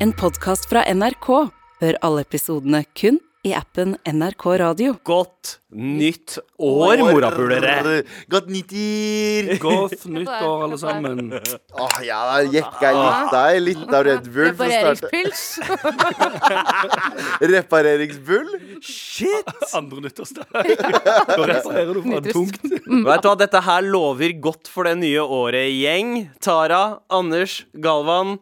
[0.00, 1.26] En podkast fra NRK.
[1.82, 4.92] Hør alle episodene kun i appen NRK Radio.
[5.06, 8.02] Godt nytt år, morapulere!
[8.30, 9.50] Godt nyttår!
[9.62, 11.32] Godt nytt år, alle sammen.
[11.34, 13.58] Åh, ja, da gikk jeg litt der.
[13.62, 14.52] Litt av Red Bull.
[14.58, 15.10] for å starte.
[15.10, 15.42] Repareringspils.
[17.54, 18.54] Repareringsbull.
[18.84, 19.52] Shit!
[19.78, 20.46] Andre nyttårsdag.
[20.50, 22.62] Da reparerer du fra tungt.
[23.10, 26.26] Vet du hva, Dette her lover godt for det nye året, gjeng.
[26.42, 28.38] Tara, Anders, Galvan,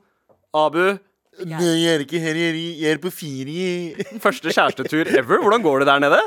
[0.56, 0.96] Abu.
[1.44, 3.92] Jeg er ikke her, er, jeg er på ferie.
[4.24, 5.42] Første kjærestetur ever.
[5.42, 6.20] Hvordan går det der nede?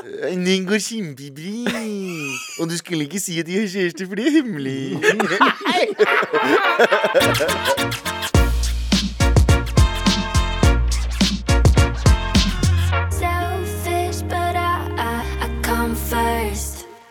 [0.46, 1.82] Den går kjempebra.
[2.60, 4.98] Og du skulle ikke si at de har kjæreste, for det er hemmelig.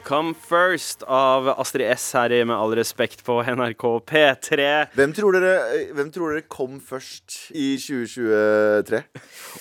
[0.09, 4.63] Come First av Astrid S her i Med all respekt på NRK P3.
[4.97, 9.03] Hvem tror, dere, hvem tror dere kom først i 2023?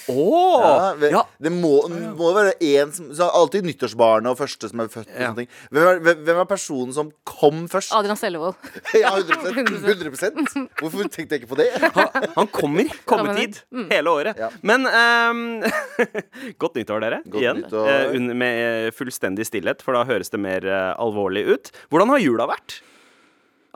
[0.08, 0.62] Åh!
[0.64, 1.74] Ja, ve- Ja, Det må,
[2.16, 5.10] må være én som så Alltid nyttårsbarnet og første som er født.
[5.12, 5.26] Og Ja.
[5.28, 5.48] sånne ting.
[5.70, 7.92] Hvem, er, hvem, hvem er personen som kom først?
[7.92, 8.56] Adrian Sellevold.
[8.96, 11.68] Ja, 100%, 100 Hvorfor tenkte jeg ikke på det?
[11.92, 12.88] han, han kommer.
[13.04, 13.60] Kommetid.
[13.92, 14.40] Hele året.
[14.40, 14.48] Ja.
[14.62, 15.62] Men ehm,
[16.64, 17.20] Godt nyttår, dere.
[17.28, 17.62] Godt Igjen.
[17.66, 17.92] nyttår.
[17.92, 21.72] Eh, un- med fullstendig stillhet, for da høres det mer eh, alvorlig ut.
[21.92, 22.80] Hvordan har jula vært?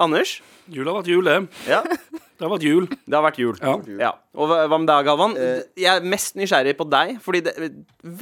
[0.00, 0.38] Anders?
[0.70, 1.38] Jul har vært jul, det.
[1.68, 1.82] Ja,
[2.42, 2.86] Det har vært jul.
[2.90, 3.56] det har vært jul.
[3.62, 3.72] Ja.
[4.00, 4.10] Ja.
[4.34, 5.34] Og hva hva med deg, Galvan?
[5.36, 5.60] Eh.
[5.78, 7.66] Jeg er mest nysgjerrig på deg, fordi det er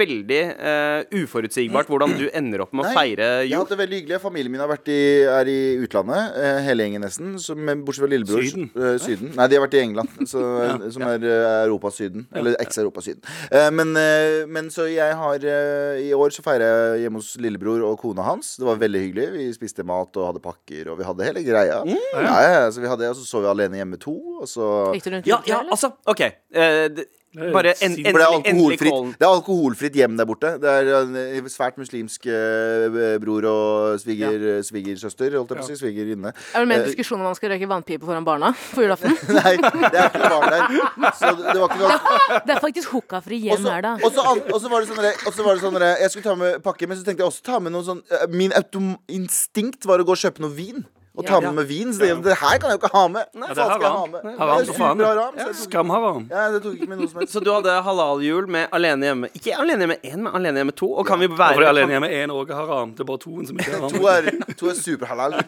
[0.00, 3.62] veldig eh, uforutsigbart hvordan du ender opp med å Nei, feire Jeg har jul.
[3.62, 4.19] hatt det veldig hyggelig.
[4.20, 4.98] Familien min har vært i,
[5.30, 7.30] er i utlandet, eh, hele gjengen nesten.
[7.41, 8.42] Som, men bortsett fra lillebror.
[8.44, 8.66] Syden.
[8.75, 9.30] eh, syden.
[9.38, 10.42] Nei, de har vært i England, så,
[10.98, 12.27] som er uh, Europa-Syden.
[12.34, 13.22] Eller eks-Europa-Syden.
[13.54, 16.66] Eh, men, eh, men så jeg har eh, I år så feirer
[16.98, 18.56] jeg hjemme hos lillebror og kona hans.
[18.60, 19.30] Det var veldig hyggelig.
[19.38, 21.80] Vi spiste mat og hadde pakker, og vi hadde hele greia.
[21.86, 21.97] Mm.
[22.31, 24.67] Ja, ja, så vi hadde, det, og så så vi alene hjemme to, og så
[24.97, 26.20] Gikk du rundt Ja, ja, altså, OK.
[26.31, 29.11] eh, det, bare en, en, For det er endelig, alkoholfritt, callen.
[29.20, 30.48] det er alkoholfritt hjem der borte.
[30.59, 35.69] Det er en eh, svært muslimsk eh, bror og sviger, svigersøster, holdt jeg på å
[35.69, 35.77] si.
[35.78, 36.32] Svigerinne.
[36.34, 39.15] Er det mer diskusjon om man skal røyke vannpipe foran barna på julaften?
[39.38, 41.15] Nei, det er ikke noe barn der.
[41.21, 43.94] Så det, det var ikke noe Det er faktisk hookafri og hjem så, her, da.
[44.03, 45.88] og så, an- og så var det sånn der- og så var det sånn der,
[46.03, 48.27] Jeg skulle ta med pakke, men så tenkte jeg også ta med noe sånn eh,
[48.34, 50.83] Min autom instinkt var å gå og kjøpe noe vin.
[51.20, 51.41] Og ta Ja.
[51.47, 51.92] med med vin.
[51.92, 53.26] Så det, det her kan jeg jo ikke ha med.
[53.34, 54.10] Nei, Ja, det er skal ha haram.
[54.10, 54.20] med?
[54.25, 54.97] Det Det haram er for faen.
[54.98, 56.28] superharam, så jeg.
[56.31, 57.32] Ja, det tok ikke med noe som helst.
[57.36, 60.91] Så du hadde halaljul med Alene hjemme Ikke Alene hjemme 1, men Alene hjemme 2.
[60.98, 62.94] Og kan vi være Hvorfor er alene hjemme én òg haram.
[62.97, 65.38] Det er bare toen som ikke er To er, to er superhalal.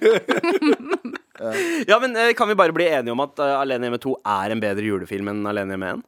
[1.89, 4.53] Ja, men eh, Kan vi bare bli enige om at uh, Alene hjemme 2 er
[4.55, 6.03] en bedre julefilm enn Alene hjemme 1?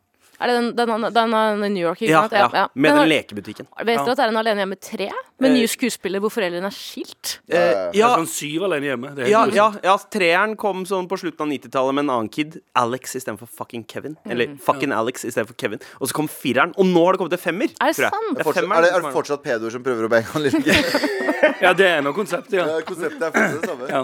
[0.44, 2.52] Er det den, den, den, den New York, ikke Ja, sant?
[2.52, 3.66] ja, Med den har- lekebutikken.
[3.80, 5.08] Vet dere at det er en Alene hjemme tre?
[5.42, 7.38] Med nye skuespillere hvor foreldrene er skilt?
[7.50, 9.10] Eh, ja, er sånn syv alene hjemme.
[9.16, 12.30] Det er ja, ja, ja, treeren kom sånn på slutten av 90-tallet med en annen
[12.32, 12.60] kid.
[12.78, 14.14] Alex istedenfor fucking Kevin.
[14.30, 15.82] Eller fucking Alex istedenfor Kevin.
[15.98, 17.74] Og så kom fireren, og nå har det kommet en femmer.
[17.80, 18.14] Er det sant?
[18.30, 20.46] Det er, Fortsatt, er, det, er som det fortsatt pedoer som prøver å bange han
[20.46, 20.78] lille?
[21.60, 22.64] Ja, det er noe konsept, ja.
[22.64, 23.88] Ja, Konseptet er fortsatt det samme.
[23.90, 24.00] ja.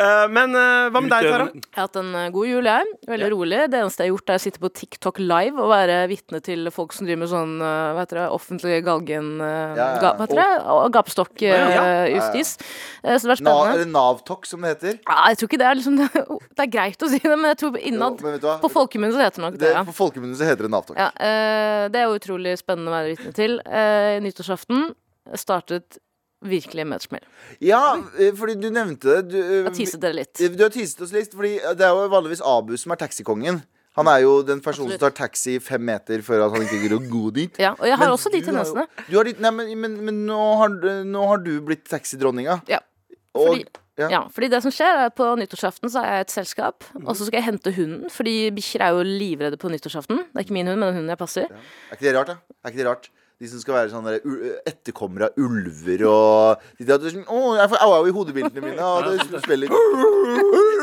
[0.00, 1.46] Uh, Men uh, hva med deg, Tara?
[1.52, 2.86] Jeg har hatt en eh, god jul, jeg.
[3.10, 3.58] Veldig rolig.
[3.72, 6.68] Det eneste jeg har gjort, er å sitte på TikTok live og være vitne til
[6.74, 9.30] folk som driver med sånn eh, hva heter det, offentlig galgen...
[9.40, 10.00] eh, Ja, ja.
[10.02, 10.48] Ga, det?
[10.74, 10.90] Og ja.
[10.96, 12.52] Gapestokk-justis.
[12.58, 13.72] Så det var spennende.
[13.76, 14.98] eller Navtok, som det heter.
[15.06, 15.96] Ja, jeg tror ikke det er liksom
[16.60, 18.20] Det er greit å si det, men jeg tror innad?
[18.62, 19.64] På folkemunne så heter det nok det.
[19.66, 19.86] Det, ja.
[19.88, 20.98] på folkemunne så heter det Navtok.
[21.00, 23.58] Ja, eh, det er jo utrolig spennende å være vitne til.
[23.64, 24.90] Eh, nyttårsaften
[25.38, 26.00] startet
[26.40, 27.24] virkelig med et smell.
[27.60, 27.82] Ja,
[28.18, 29.28] eh, fordi du nevnte det.
[29.28, 30.34] Du, eh, Jeg teaset dere litt.
[30.40, 33.62] Du har teaset oss litt, fordi det er jo vanligvis Abu som er taxikongen.
[33.98, 36.96] Han er jo den personen som tar taxi fem meter før at han ikke gidder
[37.00, 37.58] å gå dit.
[37.58, 38.86] Ja, og jeg har Men også de du har tendensene.
[39.08, 40.76] Du har nei, men, men, men nå, har,
[41.08, 42.60] nå har du blitt taxidronninga.
[42.70, 42.78] Ja,
[43.34, 43.64] Og, fordi,
[43.98, 44.08] ja.
[44.14, 47.12] ja, fordi det som skjer er at På nyttårsaften så er jeg et selskap, og
[47.14, 48.10] så skal jeg hente hunden.
[48.14, 50.22] Fordi bikkjer er jo livredde på nyttårsaften.
[50.22, 51.50] Det er ikke min hund, men den hunden jeg passer.
[51.90, 52.58] Er ikke det rart, da?
[52.62, 53.10] Er ikke det rart?
[53.40, 54.18] De som skal være sånne
[54.68, 58.84] etterkommere av ulver og de der, sånn, Å, jeg får au au i hodebildene mine.
[58.84, 59.72] Og det spiller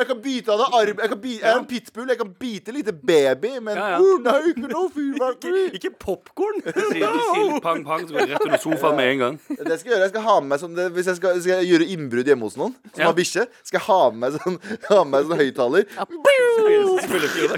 [0.00, 1.00] Jeg kan bite av deg armen.
[1.02, 3.98] Jeg, kan bite, jeg er en pitbull, jeg kan bite lite baby, men Ja, ja.
[4.00, 5.64] «Å, nei, ikke noe fyrverkeri.
[5.76, 6.62] Ikke popkorn!
[6.64, 9.38] Du sier pang, pang, så går det rett under sofaen med en gang.
[9.50, 10.04] Det skal jeg gjøre.
[10.06, 12.48] Jeg skal ha med meg sånn det, Hvis jeg skal, skal jeg gjøre innbrudd hjemme
[12.48, 14.56] hos noen som har bikkje, skal jeg ha med meg sånn,
[14.88, 15.82] ha med meg sånn høyttaler.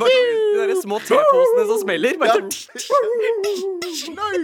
[0.02, 2.18] De der små teposene som smeller.
[2.20, 2.40] Bare,
[4.12, 4.38] Nei,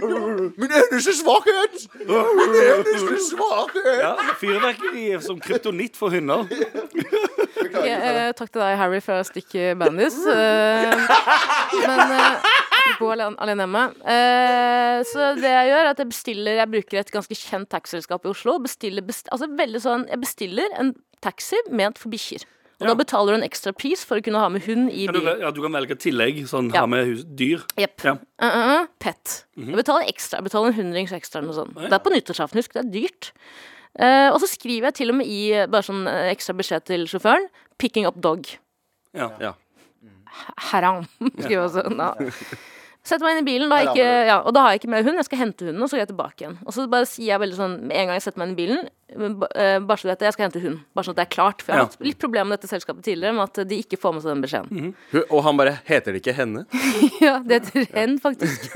[0.59, 1.75] min eneste svakhet!
[1.99, 3.99] Min eneste svakhet!
[3.99, 6.45] Ja, Fyrverkeri er som kryptonitt for hunder.
[7.59, 10.19] Okay, eh, takk til deg, Harry, for å stikke Bandis.
[10.29, 10.93] Eh,
[11.87, 12.53] men eh,
[12.99, 13.83] gå alene, alene hjemme.
[14.15, 18.27] Eh, så det jeg gjør, er at jeg bestiller Jeg bruker et ganske kjent taxiselskap
[18.27, 18.59] i Oslo.
[18.63, 20.93] Bestiller, best, altså veldig sånn Jeg bestiller en
[21.23, 22.47] taxi ment for bikkjer.
[22.79, 25.19] Og da betaler du en ekstra pris for å kunne ha med hund i du,
[25.19, 26.85] ja, du kan velge tillegg, sånn Ja.
[26.85, 27.65] ha med hus, dyr.
[27.75, 28.05] Jepp.
[28.07, 28.13] Ja.
[28.39, 29.41] Uh, uh, pet.
[29.59, 30.39] Jeg betaler ekstra.
[30.39, 31.75] Jeg betaler en hundrings ekstra eller noe sånt.
[31.75, 33.33] Det er på nyttårsaften, husk, det er dyrt.
[33.97, 36.85] Eh, og så skriver jeg til og med i eh, bare sånn eh, ekstra beskjed
[36.87, 37.47] til sjåføren
[37.79, 38.57] 'picking up dog'.
[39.17, 39.31] Ja.
[39.41, 39.53] Ja.
[40.69, 41.07] Haram.
[41.41, 41.83] Skriver jeg også.
[41.97, 42.13] Da.
[43.07, 44.89] Setter meg inn i bilen, da har jeg ikke, ja, og da har jeg ikke
[44.91, 45.17] med hund.
[45.21, 46.57] Jeg skal hente hunden, og så går jeg tilbake igjen.
[46.67, 48.59] Og så bare sier jeg veldig sånn med en gang jeg setter meg inn i
[48.59, 48.81] bilen
[49.55, 50.81] eh, Bare så du vet det, jeg skal hente hund.
[50.93, 51.63] Bare sånn at det er klart.
[51.63, 54.13] For jeg har hatt litt problemer med dette selskapet tidligere, med at de ikke får
[54.17, 54.91] med seg den beskjeden.
[55.13, 56.65] Hun- Og han bare Heter det ikke henne?
[57.23, 58.69] Ja, det heter hen, faktisk.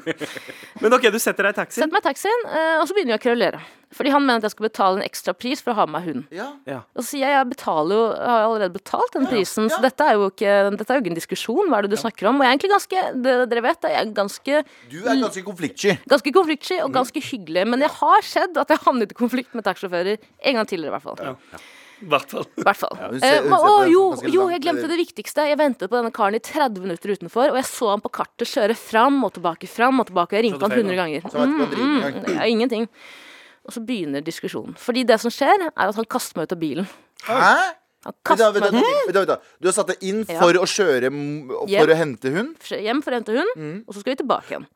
[0.80, 1.84] Men OK, du setter deg i taxien.
[1.84, 3.60] Setter meg i taxien, eh, og så begynner jeg å kverulere.
[3.90, 6.04] Fordi han mener at jeg skal betale en ekstra pris for å ha med meg
[6.06, 6.26] hund.
[6.36, 6.76] Ja.
[6.94, 10.14] Og så sier jeg jeg betaler jo, har allerede betalt den prisen, så dette er,
[10.20, 11.70] jo ikke, dette er jo ikke en diskusjon.
[11.72, 12.38] Hva er det du snakker om?
[12.38, 15.98] Og jeg er egentlig ganske det, Dere vet jeg er ganske, Du er ganske konfliktsky.
[16.08, 17.66] ganske konfliktsky og ganske hyggelig.
[17.68, 20.94] Men det har skjedd at jeg har havnet i konflikt med taxisjåfører en gang tidligere,
[20.94, 21.20] i hvert fall.
[21.20, 21.60] Ja.
[22.00, 22.46] hvert fall.
[22.56, 22.94] I hvert fall.
[22.96, 25.44] hun ser- Eh, hun men- å, jo, jo, jeg glemte det viktigste.
[25.50, 28.48] Jeg ventet på denne karen i 30 minutter utenfor, og jeg så han på kartet
[28.48, 30.32] kjøre fram og tilbake, fram og tilbake.
[30.32, 31.20] Jeg ringte han det 100 ganger.
[31.28, 32.34] Mm, engang.
[32.34, 32.88] Ja, ingenting.
[33.66, 34.74] Og så begynner diskusjonen.
[34.78, 36.88] Fordi det som skjer, er at han kaster meg ut av bilen.
[37.28, 37.74] Hæ?
[38.00, 40.38] Du, meg har satt deg inn Ja.
[40.40, 41.90] for å kjøre For Hjem.
[41.90, 42.56] å hente hund?
[42.64, 43.84] hjem for å hente hund, Mm.
[43.86, 44.66] og så skal vi tilbake igjen.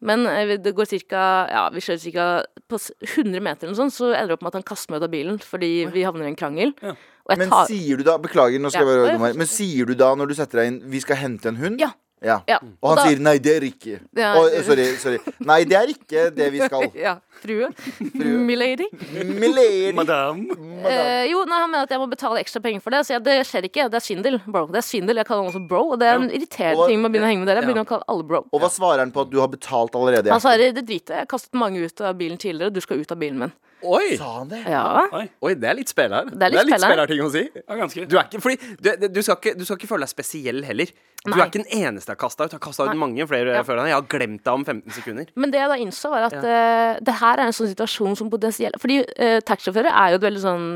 [0.00, 2.44] Men eh, det går cirka, ja, vi kjører ca.
[2.70, 4.92] på s- 100 meter, eller noe sånt, så ender det opp med at han kaster
[4.92, 6.72] meg ut av bilen fordi vi havner i en krangel.
[6.82, 8.92] Og jeg Men tar sier du da Beklager, nå skal Ja.
[8.94, 9.34] jeg være dum her.
[9.34, 11.80] Men sier du da, når du setter deg inn, vi skal hente en hund?
[11.80, 11.90] Ja.
[12.24, 12.40] Ja.
[12.50, 12.58] ja.
[12.82, 14.00] Og han da- sier nei, det er ikke.
[14.18, 15.18] Ja, Oh, sorry, sorry.
[15.38, 16.88] Nei, det er ikke det vi skal.
[17.06, 17.12] Ja,
[17.42, 17.68] frue.
[18.14, 18.88] Milady.
[19.24, 19.92] Milady.
[19.94, 20.48] Madame.
[20.82, 23.04] Eh, jo, nei, han mener at jeg må betale ekstra penger for det.
[23.06, 23.86] Så jeg, det skjer ikke.
[23.92, 24.64] Det er svindel, bro.
[24.72, 25.20] Det er svindel.
[25.22, 25.84] Jeg kaller han også bro.
[25.94, 27.62] Og det er en irriterende Og- ting med å begynne å henge med dere.
[27.62, 28.42] Jeg begynner å kalle alle bro.
[28.52, 30.30] Og hva svarer han på at du har betalt allerede?
[30.34, 31.22] Han svarer det driter jeg.
[31.22, 32.72] Jeg har kastet mange ut av bilen tidligere.
[32.74, 33.52] Du skal ut av bilen min.
[33.82, 34.16] Oi!
[34.18, 34.60] Sa han det?
[34.66, 34.82] Ja.
[35.14, 36.26] Oi, det er litt spiller.
[36.32, 36.82] Det er litt spiller.
[36.82, 37.44] spillerting å si.
[37.54, 38.06] Ja, ganske.
[38.10, 40.90] Du er ikke, fordi, du, du, skal ikke, du skal ikke føle deg spesiell heller.
[41.22, 41.38] Du Nei.
[41.38, 42.52] er ikke den eneste jeg har kasta ut.
[42.52, 43.62] Jeg har kasta ut mange flere Ja.
[43.66, 43.92] før deg.
[43.92, 45.30] Jeg har glemt deg om 15 sekunder.
[45.34, 48.30] Men det jeg da innså, var at eh, det her er en sånn situasjon som
[48.30, 50.68] potensielt Fordi uh, taxisjåfører er jo et veldig sånn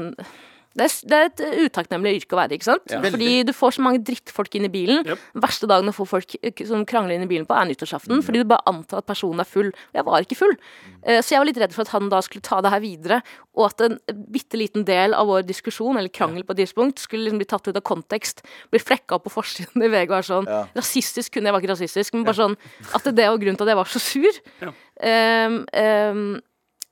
[0.79, 2.93] det er, det er et utakknemlig yrke å være, ikke sant?
[3.05, 5.03] Fordi du får så mange drittfolk inn i bilen.
[5.05, 5.25] Yep.
[5.37, 8.23] Den verste dagen å få folk eh, som krangler inn i bilen på, er nyttårsaften.
[8.25, 9.73] Fordi du bare antar at personen er full.
[9.73, 10.55] Og jeg var ikke full.
[11.03, 13.21] Eh, så jeg var litt redd for at han da skulle ta det her videre,
[13.53, 13.99] og at en
[14.33, 17.69] bitte liten del av vår diskusjon, eller krangel på et tidspunkt, skulle liksom bli tatt
[17.69, 18.41] ut av kontekst.
[18.73, 20.63] Bli flekka opp på forsiden i VG og være sånn Ja.
[20.77, 22.57] Rasistisk kunne jeg var ikke rasistisk, men bare sånn
[22.97, 24.41] at det var grunnen til at jeg var så sur.
[24.63, 24.73] Ja.
[25.03, 26.25] Um, um,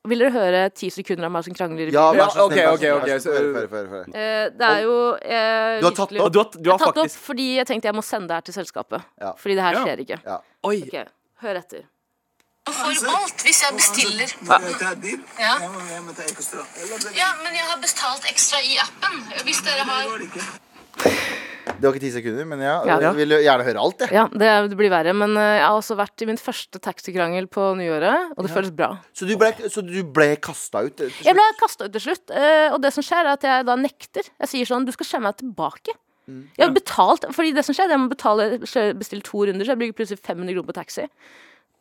[0.08, 1.90] vil dere høre ti sekunder av meg som krangler?
[1.92, 3.56] Ja, vær så ok, snill.
[4.16, 6.86] Eh, det er jo eh, Du har tatt Og du har, du Jeg har har
[6.86, 9.04] tatt det opp fordi jeg tenkte jeg må sende det her til selskapet.
[9.20, 9.34] Ja.
[9.36, 9.82] Fordi det her Ja.
[9.84, 10.20] skjer ikke.
[10.24, 10.38] Ja.
[10.70, 10.78] Oi!
[10.88, 10.96] Ok,
[11.44, 11.84] Hør etter.
[12.70, 14.32] For alt, hvis jeg bestiller.
[15.40, 15.54] Ja.
[17.16, 19.24] ja, men jeg har betalt ekstra i appen.
[19.44, 22.74] Hvis dere har Det var ikke ti sekunder, men ja.
[22.88, 22.98] Ja.
[23.06, 24.12] Jeg vil gjerne høre alt, jeg.
[24.16, 25.14] Ja, det, det blir verre.
[25.16, 28.72] Men eh, jeg har også vært i min første taxikrangel på nyåret, og det føles
[28.76, 28.90] bra.
[29.16, 30.94] Så du ble, så du ble kasta ut?
[30.98, 31.26] til slutt?
[31.28, 33.76] Jeg ble kasta ut til slutt, eh, og det som skjer, er at jeg da
[33.80, 34.30] nekter.
[34.44, 35.96] Jeg sier sånn Du skal kjøre meg tilbake.
[36.30, 38.44] Jeg har betalt, fordi det som skjer, er at jeg må betale,
[38.98, 41.06] bestille to runder, så jeg bruker plutselig 500 kroner på taxi.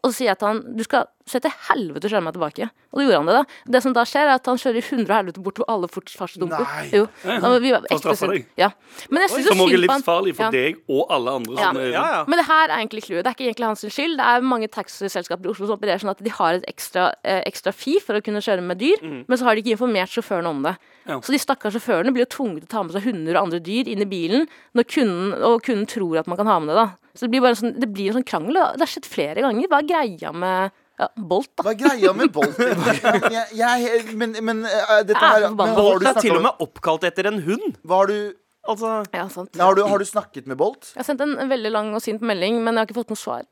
[0.03, 2.67] Og så sier jeg til han du skal se til helvete kjøre meg tilbake.
[2.89, 3.71] Og da gjorde han det, da.
[3.75, 6.09] Det som da skjer, er at han kjører i 100 helvete bort hvor alle fort
[6.09, 6.63] fartsdumper.
[6.95, 7.03] Jo.
[7.27, 8.47] Ja, vi var ekte deg.
[8.57, 8.69] Ja.
[9.11, 9.83] Men jeg jo er synd på han.
[9.83, 10.49] livsfarlig for Ja.
[10.55, 11.53] deg og alle andre.
[11.59, 11.67] Ja.
[11.67, 12.23] Som er, Ja, ja.
[12.25, 13.23] Men det her er egentlig clouet.
[13.23, 14.17] Det er ikke egentlig hans skyld.
[14.17, 17.43] Det er mange taxiselskaper i Oslo som opererer sånn at de har et ekstra, eh,
[17.45, 20.47] ekstra fee for å kunne kjøre med dyr, men så har de ikke informert sjåførene
[20.49, 20.77] om det.
[21.05, 21.19] Ja.
[21.19, 23.59] Så de stakkars sjåførene blir jo tvunget til å ta med seg hunder og andre
[23.59, 26.75] dyr inn i bilen, når kunden, og kunden tror at man kan ha med det.
[26.75, 28.55] da Så det blir bare sånn, det blir en sånn krangel.
[28.55, 28.69] Da.
[28.79, 29.67] Det har skjedd flere ganger.
[29.67, 31.65] Hva er greia med ja, Bolt, da?
[31.65, 32.59] Hva er greia med Bolt?
[33.35, 36.63] Jeg, jeg, men, men uh, dette er her så men Bolt er til og med
[36.63, 37.75] oppkalt etter en hund.
[37.83, 38.35] hva har, du,
[38.69, 39.55] Altså Ja, sant.
[39.59, 40.93] har, du, har du snakket med Bolt?
[40.93, 43.19] Jeg har sendt en veldig lang og sint melding, men jeg har ikke fått noe
[43.19, 43.43] svar.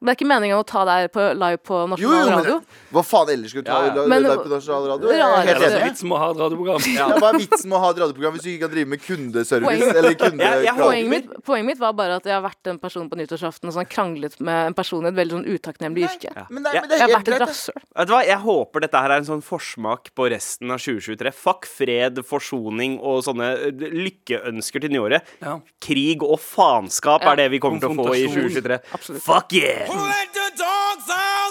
[0.00, 2.54] Det er ikke meningen å ta deg på live på Norsk nasjonal jo, radio.
[2.64, 3.94] men hva faen ellers skulle du ta Ja, ja.
[4.00, 5.10] ja, Men- på nasjonal radio?
[5.10, 6.86] Er Rare- det er vitsen med å ha et radioprogram.
[6.96, 9.02] Ja, hva er vitsen med å ha et radioprogram hvis du ikke kan drive med
[9.04, 9.68] kundeservice?
[9.68, 9.96] Poeng.
[10.00, 12.78] Eller kunde ja, jeg Poenget mitt, poenget mitt var bare at jeg har vært en
[12.80, 16.32] person på nyttårsaften og sånn kranglet med en person i et veldig sånn utakknemlig yrke.
[16.48, 17.84] Men, nei, Ja, men det Jeg er har vært et rasshøl.
[18.00, 21.34] Vet du hva, Jeg håper dette her er en sånn forsmak på resten av 2023.
[21.34, 25.28] Fuck fred, forsoning og sånne lykkeønsker til nyåret.
[25.44, 25.58] Ja.
[25.84, 28.80] Krig og faenskap er det vi kommer til å få i 2023.
[28.96, 29.22] Absolutt.
[29.28, 29.89] Fuck yeah!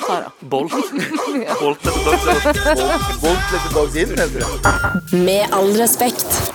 [0.07, 0.31] Sara.
[0.39, 0.71] Bolt.
[1.59, 3.21] Bolt etter dogs.
[3.21, 5.17] Bolt letter dogs in, heter det.
[5.17, 6.53] Med all respekt.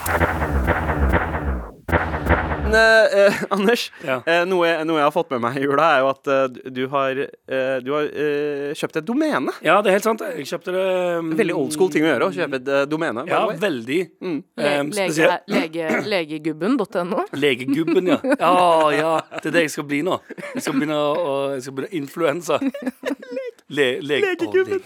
[2.75, 4.19] Eh, eh, Anders, Ja.
[4.27, 6.71] eh, noe, jeg- noe jeg har fått med meg i jula, er jo at eh,
[6.75, 9.53] du har, eh, du har eh, kjøpt et domene.
[9.65, 10.21] Ja, det er helt sant.
[10.25, 10.85] Jeg kjøpte det
[11.19, 13.25] um, Veldig old school ting å gjøre, å kjøpe et domene.
[13.31, 14.01] Ja, veldig.
[14.21, 14.37] Mm.
[14.57, 17.25] Le, Um, lege, lege, legegubben.no.
[17.39, 18.19] Legegubben, ja.
[18.39, 19.13] Ja, ja.
[19.41, 20.19] Det er det jeg skal bli nå.
[20.55, 22.59] Jeg skal begynne å Jeg skal begynne influensa.
[23.67, 24.81] Le, lege, Legegubben.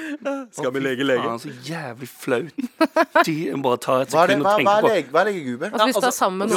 [0.54, 1.22] Skal vi lege lege?
[1.24, 2.60] faen, så jævlig flaut.
[3.26, 3.34] De,
[3.64, 5.70] bare ta et sekund og er på hva er legegubbe?
[5.72, 6.52] Altså, hvis du er sammen med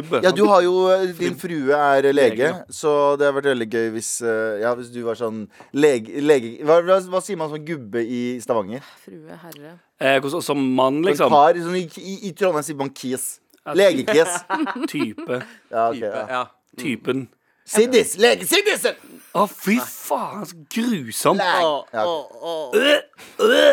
[0.00, 0.24] vent.
[0.24, 0.72] Ja, du har jo
[1.18, 4.88] Din frue er lege, Lege, så det hadde vært veldig gøy hvis eh, Ja, hvis
[4.94, 5.44] du var sånn
[5.76, 6.24] lege...
[6.24, 8.88] lege hva, hva, sier man som gubbe i Stavanger?
[9.04, 9.76] Frue, herre.
[10.00, 11.28] eh, Som mann, liksom.
[11.34, 13.34] Par, sånn, i, i, I Trondheim sier man kies.
[13.76, 14.40] Legekis.
[14.88, 15.42] Type.
[15.74, 16.24] Ja, okay, ja.
[16.32, 16.46] ja.
[16.80, 17.28] Typen.
[17.68, 18.16] Siddis!
[18.20, 18.96] Lege Siddisen!
[19.36, 21.42] Å, fy faen, så grusomt.
[21.44, 22.72] Ja, ok.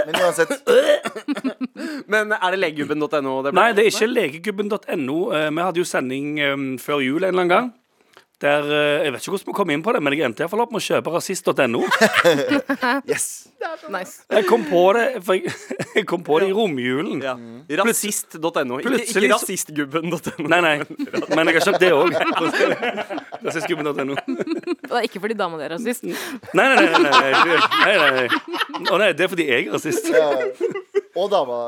[0.05, 0.51] Men uansett.
[2.11, 3.37] Men er det legegubben.no?
[3.55, 5.17] Nei, det er ikke legegubben.no.
[5.31, 7.71] Eh, Vi hadde jo sending eh, før jul en eller annen gang.
[8.41, 10.65] Der, eh, Jeg vet ikke hvordan vi kom inn på det, men jeg endte iallfall
[10.65, 11.83] opp med å kjøpe rasist.no.
[13.11, 13.47] Yes.
[13.89, 14.25] Nice.
[14.29, 15.53] Jeg kom på det for jeg,
[15.97, 17.21] jeg kom på det i romjulen.
[17.23, 17.35] Ja.
[17.81, 18.79] Rasist.no.
[18.81, 20.49] Ikke, ikke rasistgubben.no.
[20.51, 20.75] Nei, nei,
[21.31, 22.11] men jeg har kjøpt det òg.
[23.47, 24.19] Rasistgubben.no.
[24.19, 26.05] Det er ikke fordi dama di er rasist.
[26.05, 26.85] Nei, nei, nei.
[26.91, 28.85] nei, nei, nei, nei, nei.
[28.91, 30.11] Å nei, det er fordi jeg er rasist.
[30.11, 30.27] Ja.
[31.15, 31.63] Og dama.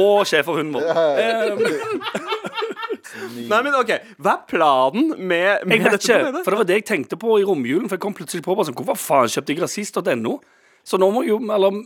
[0.00, 2.42] Og schæferhunden vår.
[3.48, 6.44] Nei, men ok, Hva er planen med, med Jeg vet dette ikke, domenet?
[6.44, 7.88] for det var det jeg tenkte på i romjulen.
[7.88, 10.34] For jeg kom plutselig på bare sånn, Hvorfor faen kjøpte jeg rasist.no?
[10.84, 11.78] Så nå må jo Eller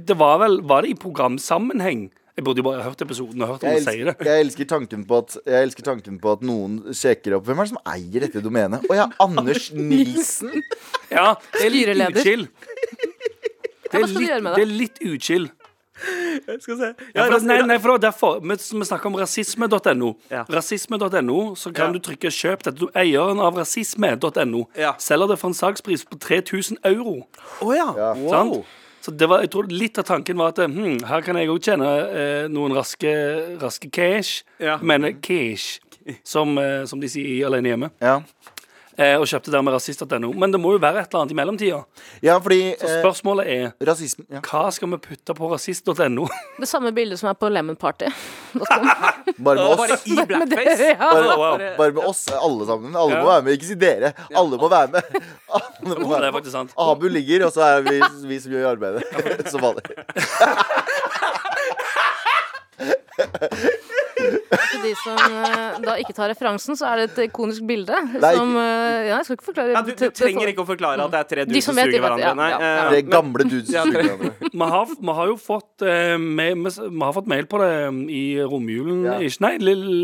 [0.00, 2.08] det var vel Var det i programsammenheng?
[2.38, 4.14] Jeg burde jo bare hørt episoden og hørt om Jeg sier si det.
[4.24, 7.66] jeg, elsker tanken på at, jeg elsker tanken på at noen sjekker opp Hvem er
[7.68, 8.86] det som eier dette domenet?
[8.88, 10.62] Å ja, Anders Nilsen?
[11.10, 12.46] Ja, det er litt uchill.
[13.90, 14.62] Det er litt, det det?
[14.62, 15.48] er litt uchill.
[16.60, 16.94] Skal se.
[17.14, 20.14] Ja, Ja, for, nei, nei, for det Vi, vi snakker om rasisme.no.
[20.30, 20.44] Ja.
[20.48, 21.92] Rasisme.no, så kan Ja.
[21.92, 22.78] du trykke 'kjøp dette'.
[22.78, 24.94] Du, eieren av rasisme.no Ja.
[24.98, 27.26] selger det for en salgspris på 3000 euro.
[27.60, 27.94] Oh, ja.
[27.96, 28.14] Ja.
[28.14, 28.64] Wow.
[29.02, 31.60] Så det var, jeg tror litt av tanken var at hm, her kan jeg òg
[31.62, 34.42] tjene eh, noen raske, raske cash.
[34.60, 34.78] Ja.
[34.82, 35.80] Men cash,
[36.24, 37.90] som, eh, som de sier i Alene hjemme.
[38.00, 38.49] Ja, Eh,
[39.20, 40.30] og kjøpte dermed rasist.no.
[40.36, 41.78] Men det må jo være et eller annet i mellomtida.
[42.26, 44.40] ja fordi Så eh, spørsmålet er rasism, ja.
[44.44, 46.26] hva skal vi putte på rasist.no?
[46.60, 48.10] Det samme bildet som er på Lemon Party.
[49.40, 50.06] Bare med Bare oss.
[50.06, 50.90] i blackface.
[50.90, 50.96] ja.
[51.00, 51.58] Bare, wow.
[51.78, 52.96] bare med oss, alle sammen.
[52.96, 53.22] Alle Ja.
[53.24, 53.52] må være med.
[53.58, 54.12] Ikke si dere.
[54.36, 55.02] Alle må være med.
[55.56, 56.32] Alle må Det være er med.
[56.38, 56.74] faktisk sant.
[56.78, 59.48] Abu ligger, og så er vi, vi som gjør arbeidet.
[59.50, 59.96] Som vanlig.
[64.50, 68.32] For de som uh, da ikke tar referansen, så er det et ikonisk bilde Nei,
[68.36, 71.14] som uh, Ja, jeg skal ikke forklare Ja, du, du trenger ikke å forklare at
[71.14, 72.26] det er tre De dudes som suger hverandre.
[72.26, 72.86] ja, Nei, ja, eh, ja.
[72.92, 74.32] Det er gamle dudes som suger hverandre.
[74.60, 77.70] Vi har, vi har jo fått uh, med, vi, vi har fått mail på det
[77.88, 79.14] um, i romjulen Ja.
[79.22, 80.00] ikke, Nei, lille,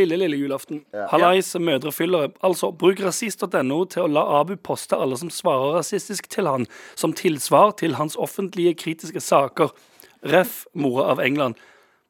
[0.00, 0.80] lille, lille julaften.
[0.96, 1.06] Ja.
[1.12, 2.32] Hallais, mødrefyllere.
[2.46, 6.66] Altså, bruk rasist.no til å la Abu poste alle som svarer rasistisk til han,
[6.98, 9.74] som tilsvar til hans offentlige kritiske saker.
[10.26, 10.64] Ref.
[10.74, 11.60] mora av England.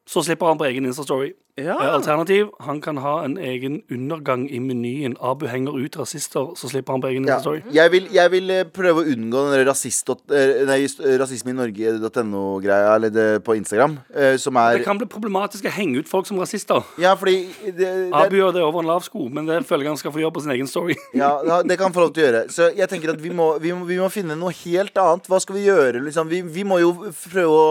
[0.07, 1.33] Så slipper han på egen Insta-story.
[1.57, 1.73] Ja.
[1.81, 5.15] Eh, Alternativ, han kan ha en egen undergang i menyen.
[5.21, 7.37] Abu henger ut rasister, så slipper han på egen Ja.
[7.39, 7.63] Insta-story.
[7.73, 12.95] Jeg, vil, jeg vil eh, prøve å unngå den eh, nei, st- rasisme i Norge.no-greia
[12.95, 16.27] eller det på Instagram, eh, som er Det kan bli problematisk å henge ut folk
[16.29, 16.83] som rasister.
[17.01, 19.93] Ja, fordi det, det, Abu gjør det over en lav sko, men det føler jeg
[19.95, 20.95] han skal få gjøre på sin egen story.
[21.17, 21.31] ja,
[21.67, 22.43] det kan han få lov til å gjøre.
[22.53, 25.25] Så jeg tenker at vi må, vi må, vi må finne noe helt annet.
[25.27, 26.03] Hva skal vi gjøre?
[26.05, 26.29] Liksom?
[26.29, 26.93] Vi, vi må jo
[27.31, 27.65] prøve å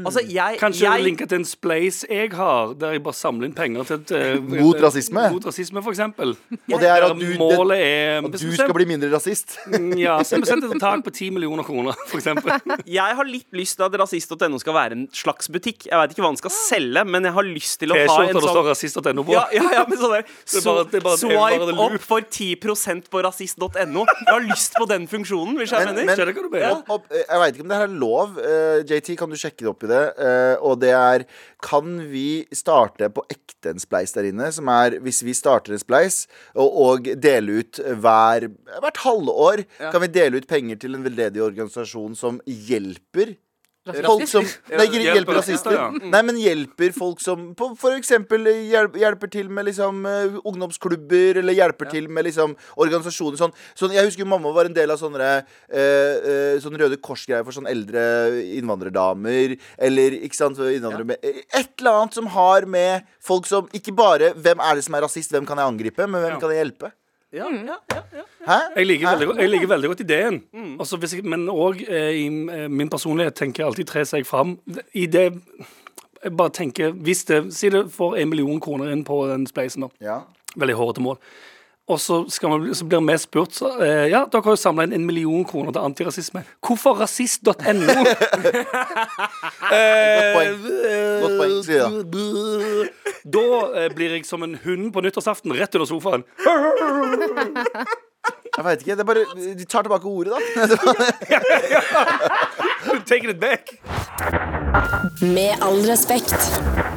[0.00, 3.54] Altså, jeg, Kanskje jeg linke til en splace jeg har, der jeg bare samler inn
[3.56, 5.26] penger til et, eh, Mot rasisme?
[5.34, 6.34] Mot rasisme, for eksempel.
[6.70, 9.58] Og det er at du, det, Målet er at du skal bli mindre rasist.
[10.00, 12.52] Ja, så vi setter et tak på 10 millioner kroner, for eksempel.
[13.00, 15.88] Jeg har litt lyst til at rasist.no skal være en slags butikk.
[15.88, 18.30] Jeg vet ikke hva den skal selge, men jeg har lyst til å ha en
[18.30, 19.34] sånn det står rasist.no på.
[19.34, 24.04] ja, ja, ja, men sånn der er er er Swipe opp for 10% på rasist.no.
[24.06, 26.06] Jeg har lyst på den funksjonen, hvis jeg Men- mener.
[26.06, 28.38] men- jeg, eh, jeg veit ikke om det her er lov.
[28.38, 30.02] Uh, JT, kan du sjekke det opp i det?
[30.18, 31.26] Uh, og det er
[31.60, 34.50] Kan vi starte på ekte en spleis der inne?
[34.52, 40.02] Som er hvis vi starter en spleis og, og deler ut hver Hvert halvår kan
[40.02, 43.34] vi dele ut penger til en veldedig organisasjon som hjelper
[44.04, 46.04] Folk som Nei, Hjelper hjelper rasister, rasister.
[46.04, 46.10] ja.
[46.12, 51.56] Nei, men hjelper folk som på, For eksempel hjelper til med liksom eh, ungdomsklubber, eller
[51.56, 53.54] hjelper til med liksom organisasjoner sånn.
[53.78, 57.56] sånn Jeg husker mamma var en del av sånne eh, eh, Sånn Røde Kors-greier for
[57.56, 58.04] sånn eldre
[58.60, 59.56] innvandrerdamer.
[59.80, 64.34] Eller ikke sant, innvandrere med Et eller annet som har med folk som Ikke bare
[64.36, 66.40] hvem er det som er rasist, hvem kan jeg angripe, men hvem Ja.
[66.44, 66.92] kan jeg hjelpe?
[67.32, 68.22] Ja, ja, ja, ja.
[68.46, 68.58] Hæ?
[68.76, 69.12] Jeg liker, Hæ?
[69.14, 70.42] veldig, godt- jeg liker veldig godt ideen.
[70.80, 74.26] Altså, hvis jeg, men òg eh, i eh, min personlighet tenker jeg alltid tre seg
[74.26, 74.56] fram.
[74.94, 75.26] I det
[76.24, 79.82] jeg bare tenker Hvis det Si det får en million kroner inn på den spleisen,
[79.86, 79.88] da.
[80.00, 80.18] Ja.
[80.56, 81.16] Veldig hårete mål.
[81.90, 84.86] Og så, skal man, så blir vi spurt så, eh, Ja, dere har jo samla
[84.86, 86.44] inn en million kroner til antirasisme.
[86.62, 87.54] Hvorfor rasist.no?
[89.70, 90.54] Godt poeng.
[91.24, 91.56] Godt poeng.
[91.66, 92.26] sier det,
[93.24, 93.46] Da
[93.82, 96.24] eh, blir jeg som en hund på nyttårsaften rett under sofaen.
[98.56, 98.92] Jeg veit ikke.
[98.92, 99.24] Det er bare,
[99.58, 100.38] de tar tilbake ordet, da.
[103.08, 103.72] Taking it back.
[105.22, 106.89] Med all respekt.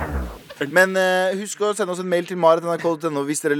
[0.71, 3.57] Men uh, husk å sende oss en mail til maret.nrk.no hvis dere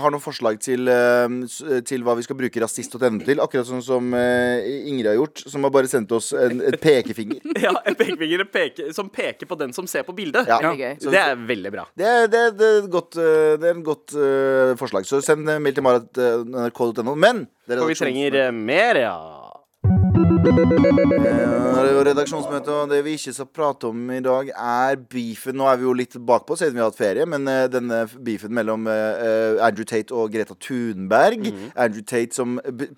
[0.00, 3.40] har noen forslag til, uh, til hva vi skal bruke rasist.no til.
[3.42, 7.40] Akkurat sånn som uh, Ingrid har gjort, som har bare sendt oss en, et pekefinger.
[7.64, 10.46] Ja, en pekefinger peke, som peker på den som ser på bildet.
[10.50, 10.58] Ja.
[10.60, 10.90] Veldig.
[11.00, 11.86] Det er veldig bra.
[11.96, 14.14] Det er, det, er- det er godt, det er en godt
[14.80, 15.06] forslag.
[15.08, 17.14] Så send en mail til maret.nrk.no.
[17.16, 19.14] Men det er For vi trenger mer, ja.
[20.44, 25.56] Eh, redaksjonsmøte, og det vi ikke skal prate om i dag, er beefen.
[25.56, 28.52] Nå er vi jo litt bakpå siden vi har hatt ferie, men eh, denne beefen
[28.56, 31.48] mellom eh, eh, Andrew Tate og Greta Thunberg.
[31.72, 32.90] Andrew Tate som be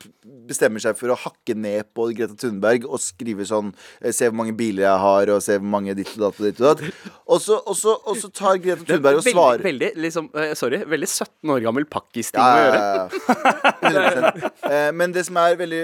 [0.47, 3.73] bestemmer seg for å hakke ned på Greta Thunberg og skrive sånn
[4.15, 6.61] Se hvor mange biler jeg har, og se hvor mange ditt og datt og ditt
[6.61, 6.83] og datt.
[7.27, 11.87] Og så, tar Greta Thunberg og veldig, svarer veldig, liksom, sorry, veldig 17 år gammel
[11.91, 12.83] pakkis-ting Ja, å gjøre.
[12.83, 14.53] ja, ja.
[14.67, 14.93] 100%.
[15.01, 15.83] Men det som er veldig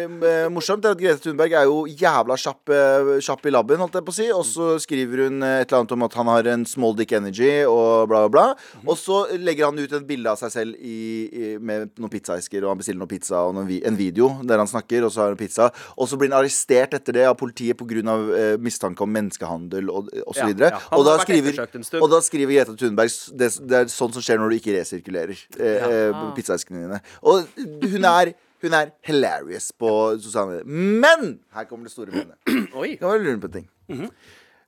[0.55, 4.07] morsomt, er at Greta Thunberg er jo jævla kjapp, eh, kjapp i labben, holdt jeg
[4.07, 4.29] på å si.
[4.35, 7.15] Og så skriver hun eh, et eller annet om at han har en small dick
[7.17, 8.83] energy og bla, bla, bla.
[8.87, 12.63] Og så legger han ut et bilde av seg selv i, i, med noen pizzaesker,
[12.65, 15.25] og han bestiller noen pizza og noen vi, en video der han snakker, og så
[15.25, 15.71] har han pizza.
[15.97, 17.91] Og så blir han arrestert etter det av politiet pga.
[17.93, 20.79] Eh, mistanke om menneskehandel og, og så Ja, ja.
[20.97, 21.59] Og, da skriver,
[22.01, 25.45] og da skriver Greta Thunberg det, det er sånn som skjer når du ikke resirkulerer
[25.59, 26.23] eh, ja.
[26.37, 27.01] pizzaeskene dine.
[27.29, 27.47] Og
[27.93, 28.33] hun er
[28.63, 29.91] hun er hilarious på
[30.23, 31.03] sosiale medier.
[31.03, 32.39] Men her kommer det store minnet.
[32.81, 32.95] Oi.
[32.95, 33.69] Jeg lurer på en ting.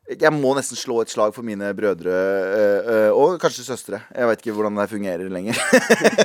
[0.04, 4.00] Jeg må nesten slå et slag for mine brødre øh, øh, og kanskje søstre.
[4.12, 5.56] Jeg veit ikke hvordan det fungerer lenger.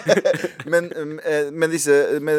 [0.73, 0.91] men,
[1.23, 2.35] eh, men disse men,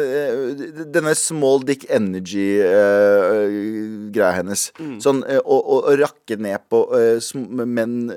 [0.93, 4.69] Denne small dick energy-greia hennes.
[5.01, 6.85] Sånn eh, å, rakke ned på
[7.65, 8.13] menn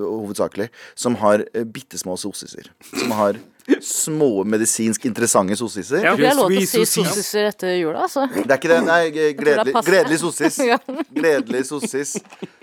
[0.00, 2.72] hovedsakelig som har bitte små sosiser.
[2.94, 3.36] Som har
[3.80, 6.02] små medisinsk interessante sossiser.
[6.04, 6.14] Ja.
[6.16, 8.26] Vi har lov til å si sossiser etter jula, altså.
[8.34, 8.80] Det er ikke det.
[8.86, 9.00] Nei,
[9.38, 10.60] gledelig, gledelig sossis.
[11.18, 12.14] Gledelig sossis.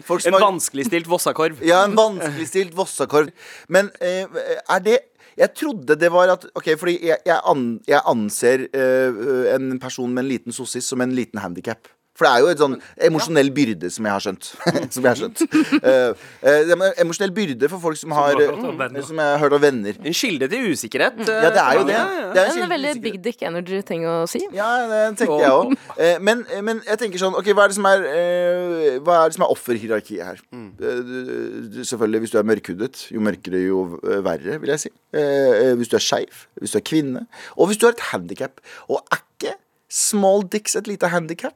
[0.06, 1.62] Folk En har vanskeligstilt Vossakorv.
[1.66, 3.34] Ja, en vanskeligstilt Vossakorv.
[3.70, 4.26] Men eh,
[4.70, 5.02] er det
[5.36, 10.14] Jeg trodde det var at Ok, fordi jeg, jeg, an, jeg anser uh, en person
[10.14, 11.90] med en liten sossis som en liten handikap.
[12.16, 12.76] For det er jo et sånn
[13.10, 14.48] emosjonell byrde, som jeg har skjønt.
[14.96, 15.42] som jeg har skjønt.
[15.84, 16.14] Uh,
[16.46, 19.02] uh, en emosjonell byrde for folk som har har hørt.
[19.10, 19.98] Som jeg har hørt av venner.
[20.00, 21.20] En kilde til usikkerhet.
[21.28, 21.98] eh, Ja, det er jo det.
[21.98, 24.40] Det er En kilde veldig big dick energy-ting å si.
[24.56, 25.76] Ja, det tenker jeg òg.
[26.06, 28.02] Eh, men, men jeg tenker sånn Ok, hva er det som er
[29.06, 30.42] Hva er det som er offerhierarkiet her?
[30.80, 33.84] Du- du- selvfølgelig, hvis du er mørkhudet, jo mørkere, jo
[34.26, 34.92] verre, vil jeg si.
[35.12, 37.26] Hvis du er skeiv, hvis du er kvinne,
[37.56, 38.60] og hvis du har et handikap.
[38.90, 39.56] Og er ikke
[39.92, 41.56] small dicks et lite handikap?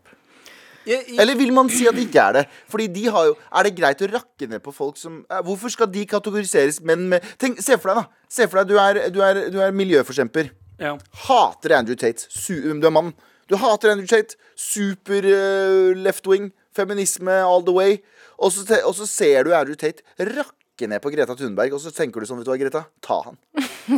[0.87, 2.43] Eller vil man si at det ikke er det?
[2.71, 5.69] Fordi de har jo Er det greit å rakke ned på folk som eh, Hvorfor
[5.73, 8.25] skal de kategoriseres menn med Tenk, Se for deg, da.
[8.29, 10.93] Se for deg du er, du er, du er miljøforkjemper Ja.
[11.27, 12.23] hater Andrew Tate.
[12.31, 13.13] Su du er mann.
[13.49, 14.37] Du hater Andrew Tate.
[14.55, 16.51] Super uh, left wing.
[16.75, 17.97] Feminisme all the way.
[18.39, 22.29] Og så ser du Andrew Tate rakke ned på Greta Thunberg, og så tenker du
[22.29, 22.83] sånn, vet du hva, Greta?
[23.03, 23.39] Ta han.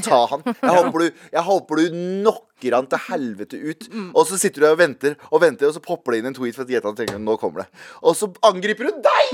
[0.07, 0.45] Ta han.
[0.47, 3.87] Jeg håper du, jeg håper du knocker han til helvete ut.
[4.15, 6.37] Og så sitter du der og venter og venter, og så popper det inn en
[6.37, 7.81] tweet for at Greta tenker nå kommer det.
[8.01, 9.33] Og så angriper hun deg!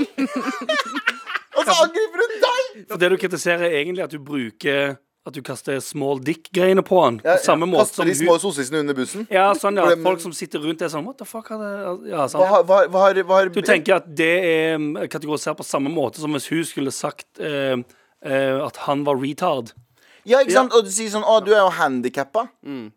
[1.56, 2.64] og så angriper hun deg!
[2.90, 7.02] For det du kritiserer, er egentlig at du bruker At du kaster small dick-greiene på
[7.02, 7.18] han.
[7.20, 9.26] På samme måte Kaster som de små sossisene under bussen.
[9.32, 9.90] Ja, sånn, ja.
[10.00, 11.72] Folk som sitter rundt er sånn What the fuck har det
[12.08, 15.92] Ja, Hva, hva, hva, hva, har- Du tenker at det er mm, kategorisert på samme
[15.92, 17.76] måte som hvis hun skulle sagt eh,
[18.24, 19.74] eh, at han var retard.
[20.26, 20.74] Ja, ikke sant?
[20.76, 22.46] Og du sier sånn Å, du er jo handikappa.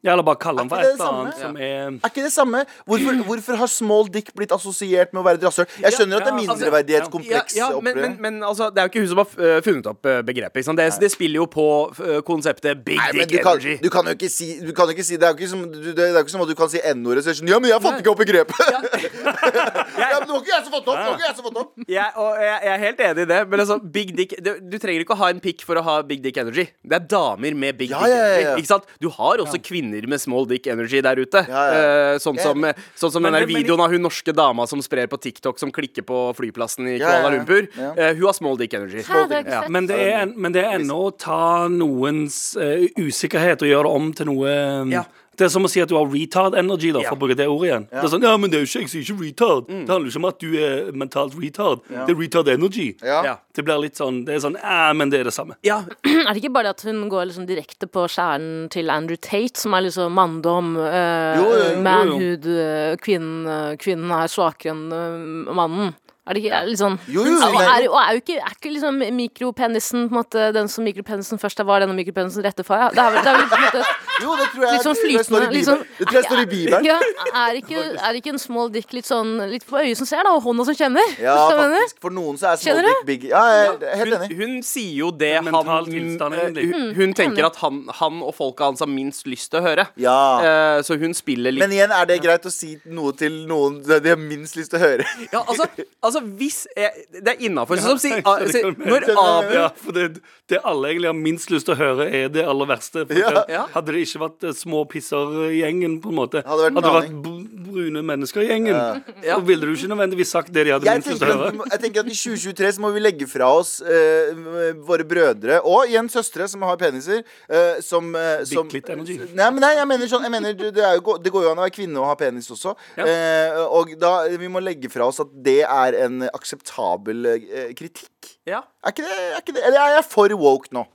[0.01, 2.63] Ja, eller bare kalle han for et eller annet som er Er ikke det samme?
[2.89, 5.67] Hvorfor, hvorfor har small dick blitt assosiert med å være et rasshøl?
[5.83, 7.57] Jeg skjønner at det er altså, mindreverdighetskompleks.
[7.57, 9.89] Ja, ja, men, men, men altså, det er jo ikke hun som har uh, funnet
[9.91, 10.71] opp uh, begrepet.
[10.81, 11.67] Det, det spiller jo på
[11.99, 13.77] uh, konseptet big Nei, dick du kan, energy.
[13.81, 15.91] du kan jo ikke si, du kan ikke si Det er jo ikke som, du,
[15.91, 17.25] det er jo ikke som at du kan si N-ordet.
[17.25, 18.61] Så sånn, ja, men jeg fant ikke opp begrepet!
[18.71, 18.81] ja,
[20.19, 20.97] men det var ikke jeg som fant opp!
[20.97, 23.31] Det var ikke jeg som fant opp Jeg, og jeg, jeg er helt enig i
[23.33, 25.85] det, men altså, big dick du, du trenger ikke å ha en pikk for å
[25.85, 26.67] ha big dick energy.
[26.81, 28.39] Det er damer med big Ja, dick ja, ja, ja.
[28.39, 28.63] energy.
[28.63, 28.89] Ikke sant?
[29.03, 31.43] Du har også kvinner med small dick energy der ute.
[31.47, 31.85] Ja, ja.
[32.15, 32.67] Eh, sånn, som,
[32.99, 36.05] sånn som den der videoen av hun norske dama som sprer på TikTok, som klikker
[36.07, 37.37] på flyplassen i Ja, ja, Kuala ja.
[37.37, 37.69] Lumpur.
[37.77, 37.93] Ja.
[37.95, 39.03] Eh, hun har small dick energy.
[39.07, 39.63] Ja.
[39.69, 43.87] Men det er, en, men det er ennå å ta noens uh, usikkerhet og gjøre
[43.89, 45.07] det om til noe um, Ja.
[45.37, 47.47] Det er som å si at du har retard energy, da, for å bruke det
[47.49, 47.85] ordet igjen.
[47.89, 49.69] Det er sånn, ja, men det er jo ikke, jeg sier ikke retard.
[49.71, 51.85] Det handler jo ikke om at du er mentalt retard.
[51.87, 52.87] Det er retard energy.
[53.01, 53.21] Ja.
[53.25, 53.35] Ja.
[53.55, 55.57] Det blir litt sånn, det er sånn, ja, men det er det samme.
[55.67, 55.81] Ja,
[56.21, 59.57] Er det ikke bare det at hun går liksom direkte på kjernen til Andrew Tate,
[59.59, 61.47] som er liksom manndom, eh, jo.
[61.83, 65.95] manhood, eh, kvinnen, eh, kvinnen er svakere enn eh, mannen?
[66.21, 68.53] Er det ikke er det litt sånn Jo, jo, er, og er jo ikke, er
[68.53, 72.61] ikke liksom mikropenisen på en måte den som mikropenisen først er, var denne mikropenisen rette
[72.67, 72.77] for?
[72.77, 72.91] Ja.
[72.93, 73.81] Det er vel, det er vel på en måte
[74.21, 75.61] Jo, det tror jeg, litt sånn flytende.
[75.65, 76.85] Sånn, Det tror jeg står i Bibelen.
[76.85, 76.97] Ja,
[77.41, 80.35] er, ikke, er ikke en small dick litt sånn Litt på øyet som ser, da,
[80.37, 81.15] og hånda som kjenner?
[81.17, 81.97] Ja, faktisk.
[82.05, 83.25] For noen så er small Kjenner dick big.
[83.31, 84.37] Ja, jeg er helt hun, enig.
[84.43, 85.49] hun sier jo det han
[85.89, 89.63] tilstand, eh, hun, hun tenker at han, han og folka hans har minst lyst til
[89.63, 89.87] å høre.
[89.97, 90.19] Ja.
[90.45, 93.81] Uh, så hun spiller litt Men igjen, er det greit å si noe til noen
[93.81, 95.09] de har minst lyst til å høre?
[95.31, 95.65] Ja, altså,
[95.97, 96.91] altså hvis jeg,
[97.23, 97.77] Det er innafor.
[97.79, 99.05] Sånn som si, jeg si, Når.
[99.15, 100.19] Abu Ja, for det,
[100.49, 103.05] det alle egentlig har minst lyst til å høre, er det aller verste.
[103.07, 103.43] For Ja.
[103.47, 103.65] Ja.
[103.73, 106.95] Hadde det ikke vært småpissergjengen, små pisser gjengen, på en måte Hadde vært Hadde det
[106.97, 109.35] vært brune mennesker i gjengen, Ja.
[109.37, 111.53] så ville du ikke nødvendigvis sagt det de hadde Jeg minst lyst til å at,
[111.55, 111.69] høre.
[111.71, 115.87] jeg tenker at i 2023 så må vi legge fra oss uh, våre brødre, og
[115.87, 119.17] igjen søstre som har peniser, uh, som, uh, som Bitte litt energy.
[119.35, 121.61] Nei, men nei, jeg mener sånn jeg mener, det, er jo, det går jo an
[121.61, 122.73] å være kvinne og ha penis også.
[122.97, 123.05] Ja.
[123.05, 128.33] Eh, og da vi må legge fra oss at det er en akseptabel eh, kritikk.
[128.49, 128.63] Ja.
[128.85, 130.87] Er ikke det, er ikke det Eller er jeg for woke nå?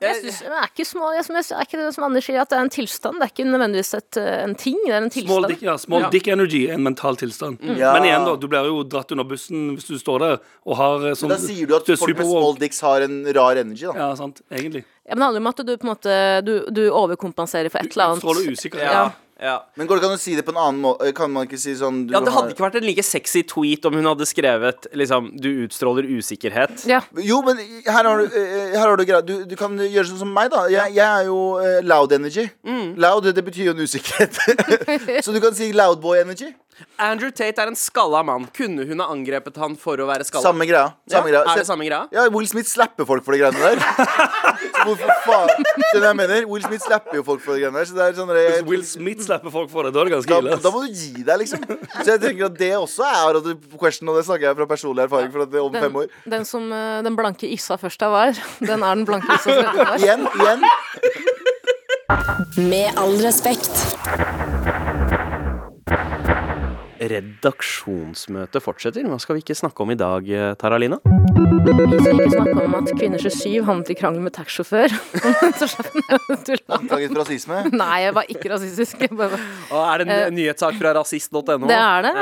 [0.00, 2.48] Jeg synes, men er, ikke små, jeg synes, er ikke det som Anders sier, at
[2.48, 3.18] det er en tilstand?
[3.20, 5.48] Det er ikke nødvendigvis et, eh, en ting, det er en Small, tilstand.
[5.52, 6.08] dick, ja, small Ja.
[6.14, 7.58] dick energy er en mental tilstand.
[7.76, 7.90] Ja.
[7.92, 11.04] Men igjen, da, du blir jo dratt under bussen hvis du står der og har
[11.10, 13.92] eh, sånn Da sier du at folk med small dicks har en rar energy, da.
[14.06, 14.40] Ja, sant.
[14.48, 14.86] Egentlig.
[15.04, 16.16] Ja, men det handler om at du på en måte
[16.48, 18.24] Du, du overkompenserer for et eller annet.
[18.24, 18.88] Stråler usikkerhet.
[18.88, 19.04] Ja.
[19.04, 19.10] ja.
[19.40, 21.12] Men går det ikke an å si det på en annen måte?
[21.16, 23.42] Kan man ikke si sånn du Ja, Det har- hadde ikke vært en like sexy
[23.42, 26.86] tweet om hun hadde skrevet liksom, 'Du utstråler usikkerhet'.
[26.86, 27.00] Ja.
[27.16, 29.22] Jo, men her har du, eh, her har du greia.
[29.24, 30.66] Du, du kan gjøre sånn som meg, da.
[30.68, 32.50] Jeg, jeg er jo eh, loud energy.
[32.96, 34.36] Loud, det betyr jo en usikkerhet.
[35.24, 36.52] Så du kan si loud boy energy.
[37.00, 38.46] Andrew Tate er en skalla mann.
[38.56, 40.44] Kunne hun ha angrepet han for å være skalla?
[40.44, 40.92] Samme greia.
[41.10, 41.54] Samme ja, greia.
[41.54, 42.02] Er det samme greia?
[42.14, 43.80] Ja, Will Smith slapper folk for de greiene der.
[44.80, 45.50] Så hvorfor faen
[45.90, 46.46] Skjønner jeg mener?
[46.48, 47.88] Will Smith slapper jo folk for de greiene der.
[47.88, 50.14] Så det er sånn Hvis jeg, Will Smith slapper folk for det, da er det
[50.16, 50.54] ganske ille.
[50.56, 51.64] Da, da må du gi deg, liksom.
[51.98, 55.06] Så jeg tenker at det også er at question, og det snakker jeg fra personlig
[55.08, 55.30] erfaring.
[55.34, 56.08] For at det er om fem år.
[56.24, 59.48] Den, den som eh, den blanke Issa først er var, den er den blanke Issa
[59.48, 59.96] som er var.
[60.00, 60.60] Igjen, igjen.
[62.70, 64.49] Med all respekt.
[67.00, 69.06] Redaksjonsmøtet fortsetter.
[69.08, 70.98] Hva skal vi ikke snakke om i dag, eh, Taralina?
[71.04, 74.92] Vi skal ikke snakke om at kvinner 27 havnet i krangel med taxisjåfør.
[76.76, 77.60] Anklaget for rasisme.
[77.72, 79.04] Nei, jeg var ikke rasistisk.
[79.16, 79.38] Bare,
[79.70, 81.42] Og er det en Eh, nyhetssak fra rasist.no?
[81.66, 82.14] det er det.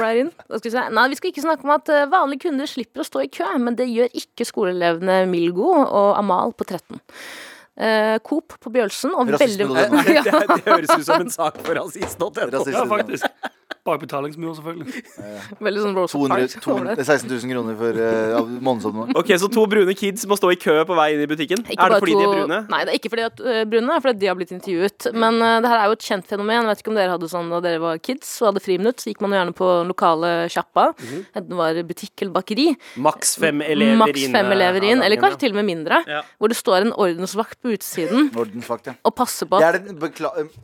[0.00, 0.32] Right in.
[0.48, 0.86] Skal vi se.
[0.98, 3.46] Nei, vi skal ikke snakke om at eh, vanlige kunder slipper å stå i kø,
[3.62, 6.98] men det gjør ikke skoleelevene Milgo og Amal på 13.
[7.78, 11.60] Uh, Coop på Bjølsen og Rasisme veldig det, det, det høres ut som en sak
[11.62, 12.32] for rasist.no.
[12.74, 13.28] Ja, faktisk.
[13.84, 15.02] Bak betalingsmur, selvfølgelig.
[15.66, 16.56] veldig sånn Rosa 200, Parks.
[16.64, 19.16] 200, det er 16 000 kroner for uh, månedsabonnement.
[19.20, 21.64] Ok, Så to brune kids må stå i kø på vei inn i butikken?
[21.66, 22.60] Ikke er det fordi fordi de er brune?
[22.70, 25.10] Nei, det er ikke fordi at uh, brune, det er fordi de har blitt intervjuet.
[25.18, 26.54] Men uh, det her er jo et kjent fenomen.
[26.60, 29.10] Jeg vet ikke om dere hadde sånn da dere var kids og hadde friminutt, så
[29.10, 32.68] gikk man jo gjerne på lokale sjappa, enten det var butikk eller bakeri.
[33.02, 34.36] Maks fem elever Maks inn.
[34.38, 36.02] fem elever inn, eller kanskje til til og med mindre.
[36.08, 36.22] Ja.
[36.38, 38.94] Hvor det står en ordensvakt på utsiden Ordensvakt, ja.
[39.02, 39.78] og passer på at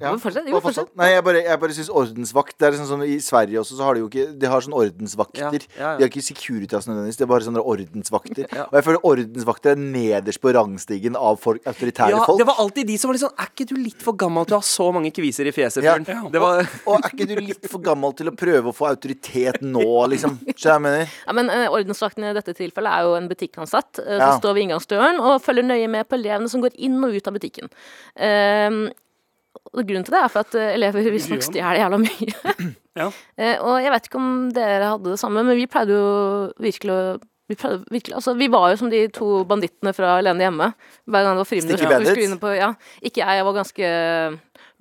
[0.01, 0.13] ja.
[0.21, 0.87] Fortsett, jo?
[0.99, 3.85] Nei, jeg bare, jeg bare syns ordensvakt Det er sånn som I Sverige også så
[3.87, 5.41] har de jo ikke De har sånne ordensvakter.
[5.43, 5.97] Ja, ja, ja.
[5.99, 8.47] De har ikke Securitas nødvendigvis, det er bare sånne ordensvakter.
[8.51, 8.65] Ja.
[8.71, 12.39] Og jeg føler ordensvakter er nederst på rangstigen av folk, autoritære Ja, folk.
[12.41, 14.57] det var alltid de som var litt sånn Er ikke du litt for gammel til
[14.57, 15.97] å ha så mange kviser i fjeset, Ja.
[16.41, 19.85] var Og er ikke du litt for gammel til å prøve å få autoritet nå,
[20.09, 20.39] liksom?
[20.55, 21.15] Skjønner jeg mener?
[21.27, 24.33] ja, men uh, Ordensvakten i dette tilfellet er jo en butikkansatt uh, Ja.
[24.33, 27.27] som står ved inngangsdøren og følger nøye med på elevene som går inn og ut
[27.29, 27.69] av butikken.
[28.19, 28.89] Um,
[29.75, 32.73] og grunnen til det er for at elever elever visstnok Gjør stjeler jævla mye.
[32.95, 33.09] Ja.
[33.35, 36.11] Eh, og jeg vet ikke om dere hadde det samme, men vi pleide jo
[36.63, 36.99] virkelig å
[37.51, 37.57] vi,
[37.91, 40.69] virkelig, altså, vi var jo som de to bandittene fra Alene hjemme.
[41.05, 41.83] Hver gang det var friminutt.
[41.83, 42.71] Vi Ja,
[43.03, 43.91] ikke jeg, jeg var ganske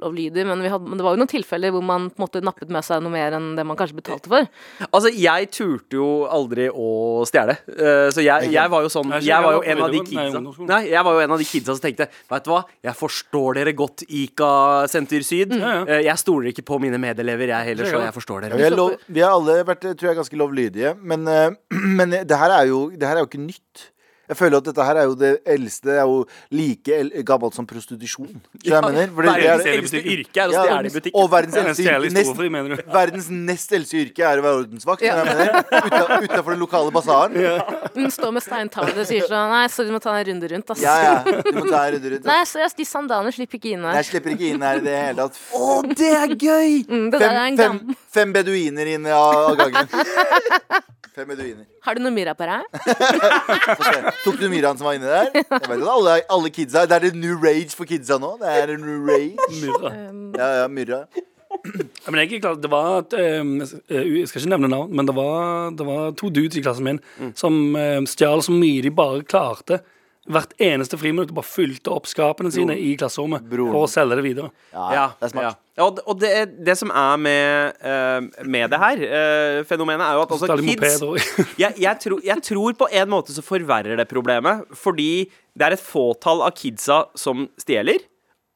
[0.01, 2.41] lovlydig, men, vi hadde, men det var jo noen tilfeller hvor man på en måte
[2.43, 4.47] nappet med seg noe mer enn det man kanskje betalte for.
[4.89, 7.55] Altså, jeg turte jo aldri å stjele.
[7.77, 10.41] uh, så jeg, jeg var jo sånn Jeg var jo en av de kidsa.
[10.71, 13.59] Nei, jeg var jo en av de kidsa som tenkte Vet du hva, jeg forstår
[13.59, 14.51] dere godt, Ika
[14.91, 15.53] Senter Syd.
[15.55, 15.85] Ja, ja.
[15.85, 18.59] Eh, Jeg stoler ikke på mine medelever, jeg heller, så jeg forstår Ja, dere.
[18.59, 21.53] vi, har lov, vi har alle vært tror jeg, ganske lovlydige, men, uh,
[21.99, 23.89] men det, her er jo, det her er jo ikke nytt.
[24.33, 25.85] Jeg føler at dette her er jo det eldste.
[25.91, 26.23] Det er jo
[26.57, 28.33] like gammelt som prostitusjon.
[28.65, 29.11] Jeg mener?
[29.13, 31.13] Verdens er, eldste yrke er å stjele i butikk.
[31.21, 32.87] og verdens er eldste nest?
[32.93, 35.05] Verdens nest eldste yrke er å være ordensvakt.
[35.05, 35.19] Ja.
[35.19, 35.83] du hva jeg mener?
[35.83, 37.37] Uta- Utenfor den lokale basaren.
[37.43, 37.55] Ja.
[37.93, 40.71] Hun står med steintavle og sier sånn Nei, sorry, du må ta en runde rundt,
[40.73, 40.81] ass.
[40.81, 42.25] ja, Du må ta en runde rundt.
[42.25, 43.99] Nei, så jeg, de sandalene slipper ikke inn her.
[44.01, 45.37] Jeg slipper ikke inn her i det hele tatt.
[45.59, 46.79] Å, det er gøy!
[46.89, 49.93] Mm, det der er Fem, en fem, fem beduiner inn av gangen.
[51.13, 51.65] Fem beduiner.
[51.83, 52.63] Har du noe myra på deg?
[54.23, 55.27] Tok du Myran som var inni der?
[55.35, 58.37] Jeg vet at alle, alle kidsa Det er en new rage for kidsa nå.
[58.39, 59.49] Det er en new rage.
[59.61, 59.91] Myrra.
[60.39, 61.01] Ja, ja, Myrra.
[61.53, 63.43] Ja, men jeg er klar, det var et, eh,
[63.93, 67.01] Jeg skal ikke nevne navn, men det var, det var to dudes i klassen min
[67.37, 69.83] som eh, stjal så mye de bare klarte.
[70.23, 73.73] Hvert eneste friminutt og bare fylte opp skapene sine i klasserommet Broren.
[73.75, 74.51] for å selge det videre.
[74.71, 75.43] Ja, Ja, det er smart.
[75.43, 75.53] ja.
[75.75, 80.05] Ja, og det- og det, det som er med, uh, med det her, uh, fenomenet,
[80.05, 83.97] er jo at altså, kids jeg, jeg, tror, jeg tror på en måte så forverrer
[83.97, 87.99] det problemet, fordi det er et fåtall av kidsa som stjeler,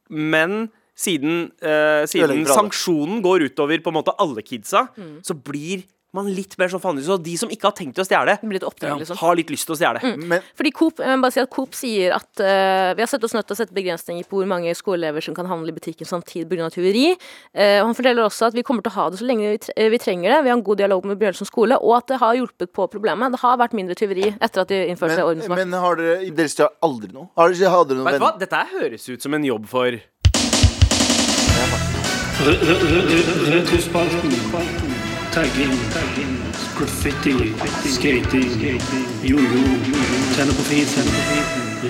[0.10, 4.88] men siden, uh, siden sanksjonen går utover på en måte alle kidsa,
[5.22, 5.84] så blir
[6.16, 7.00] man litt mer sånn faen.
[7.04, 9.18] Så de som ikke har tenkt å stjele, liksom.
[9.20, 10.14] har litt lyst til å stjele.
[10.18, 13.48] Men Fordi Coop, bare si at Coop sier at uh, vi har sett oss nødt
[13.50, 16.70] til å sette begrensninger på hvor mange skoleelever som kan handle i butikken samtidig pga.
[16.74, 17.12] tyveri.
[17.52, 19.60] Uh, og han forteller også at vi kommer til å ha det så lenge vi,
[19.68, 20.40] tre eh, vi trenger det.
[20.48, 23.36] Vi har en god dialog med Bjørnson skole, og at det har hjulpet på problemet.
[23.36, 25.60] Det har vært mindre tyveri etter at de innførte seg ordensmakt.
[25.60, 27.30] men har dere Dere stjal aldri noe?
[27.38, 28.32] Har dere, hadde dere noen Vet du hva?
[28.32, 28.42] venner?
[28.46, 29.92] Dette her høres ut som en jobb for
[32.38, 34.77] Re- re- re- Retrospalten.
[35.38, 35.74] Tagging.
[36.78, 37.54] Graffiti.
[37.94, 38.80] Skating.
[39.22, 39.66] Jojo.
[40.34, 41.06] Tenne på fisen.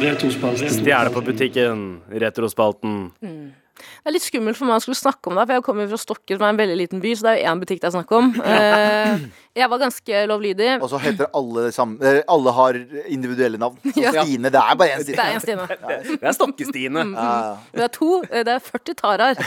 [0.01, 0.73] Retrospalten.
[0.73, 2.97] Stjele på butikken, retrospalten.
[3.23, 6.01] Det er litt skummelt for meg å skulle snakke om det, for jeg kommer fra
[6.01, 7.95] Stokke, som er en veldig liten by, så det er jo én butikk det er
[7.95, 8.33] snakk om.
[8.43, 9.23] Eh,
[9.57, 10.69] jeg var ganske lovlydig.
[10.81, 13.77] Og så heter alle samme Alle har individuelle navn.
[13.83, 14.23] Så Ja.
[14.23, 14.51] Stine.
[14.53, 15.65] Det er bare én Det er en Stine.
[15.67, 17.03] Det er Stokke-Stine.
[17.13, 17.55] Ja, ja.
[17.73, 19.37] Det er to, det er 40 Tarar.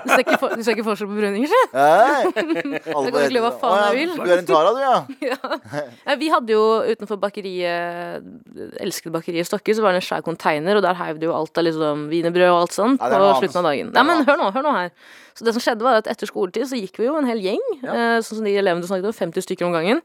[0.00, 1.60] Du ser ikke, for, du ser ikke forskjell på bruninger, si.
[1.74, 2.24] Hei.
[2.96, 4.12] Alle kan ikke hva faen jeg vil.
[4.20, 5.32] Du er en Tara, du, ja.
[6.06, 8.24] Ja, vi hadde jo utenfor bakeriet
[8.80, 11.58] Elsket bakeriet Stokke, så var det en svær container, og der heiv det jo alt
[11.60, 13.92] av liksom wienerbrød og alt sånt Ja, på slutten av dagen.
[13.96, 14.94] Nei, men hør nå, hør nå her.
[15.34, 17.62] Så det som skjedde var at etter skoletid så gikk vi jo en hel gjeng,
[17.82, 18.18] ja.
[18.24, 20.02] sånn som de elevene du snakket om, 50 stykker om gangen.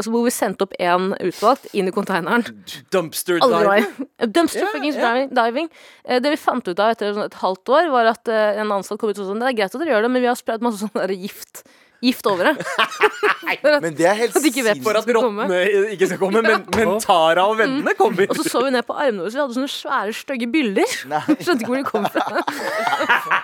[0.00, 2.46] Så hvor vi sendte opp én utvalgt inn i konteineren.
[2.94, 3.90] Dumpster diving.
[4.38, 5.28] Dumpster yeah, diving.
[5.36, 5.68] diving.
[6.08, 8.72] Eh, Det vi fant ut av etter sånn et halvt år, var at eh, en
[8.72, 10.30] ansatt kom ut og sa sånn Det er greit at dere gjør det, men vi
[10.32, 11.66] har spredd masse sånn der gift.
[12.02, 12.64] Gift over det.
[13.52, 14.80] At- Men det er helt sinnssykt.
[14.82, 15.60] For at rottene
[15.92, 18.26] ikke skal komme, men, men Tara og vennene kommer.
[18.32, 20.96] Og så så vi ned på armene våre, så vi hadde sånne svære, stygge byller.
[21.36, 23.42] Skjønte ikke hvor de kom fra.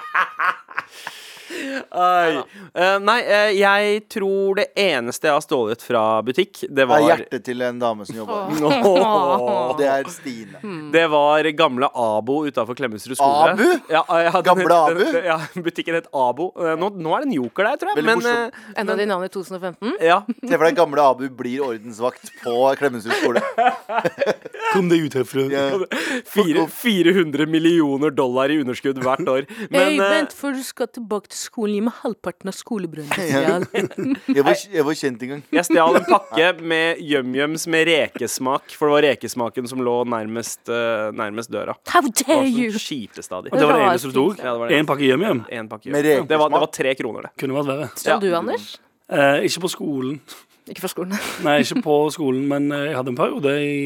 [1.59, 6.91] Eh, nei, eh, jeg tror det eneste jeg har stjålet fra butikk, det Det er
[6.91, 8.53] var hjertet til en dame som jobber.
[8.63, 9.75] Åh.
[9.79, 10.61] Det er Stine.
[10.93, 13.53] Det var gamle Abo utafor Klemetsrud skole.
[13.53, 13.65] Abu?
[13.91, 15.05] Ja, ja, hadde- Gamle Abu?
[15.05, 16.53] den- Ja, butikken het Abo.
[16.59, 18.05] Eh, Nå, nå er det en joker der, tror jeg.
[18.05, 19.93] Veldig Men eh, Enda de navnene i 2015.
[20.01, 20.21] ja.
[20.49, 23.43] Se for deg gamle Abu blir ordensvakt på Klemetsrud skole.
[24.73, 25.47] Kom deg ut herfra.
[25.51, 25.87] Ja.
[26.35, 29.47] 400 millioner dollar i underskudd hvert år.
[29.73, 31.48] Men eh, vent før du skal tilbake til skolen.
[31.57, 33.19] Gi meg halvparten av skolebrødet.
[33.29, 33.59] Ja.
[34.39, 35.43] Jeg var, jeg var kjent en gang.
[35.53, 40.61] jeg stjal en pakke med yum-yums med rekesmak, for det var rekesmaken som lå nærmest,
[40.71, 41.75] eh, nærmest døra.
[41.93, 42.71] How Det dare var you!
[42.73, 43.53] sånn de.
[43.53, 44.39] Og det var det eneste du tok?
[44.43, 44.79] Ja, det var det.
[44.81, 45.25] Én pakke hjem?
[45.49, 46.27] En pakke Med yum.
[46.29, 47.33] Det var, det var tre kroner, det.
[47.41, 47.89] Kunne vært verre.
[47.97, 48.19] Stjal Ja.
[48.23, 48.69] du, Anders?
[49.09, 50.21] Eh, ikke på skolen.
[50.69, 51.15] Ikke fra skolen.
[51.47, 53.79] Nei, ikke på skolen, men eh, jeg hadde en periode i,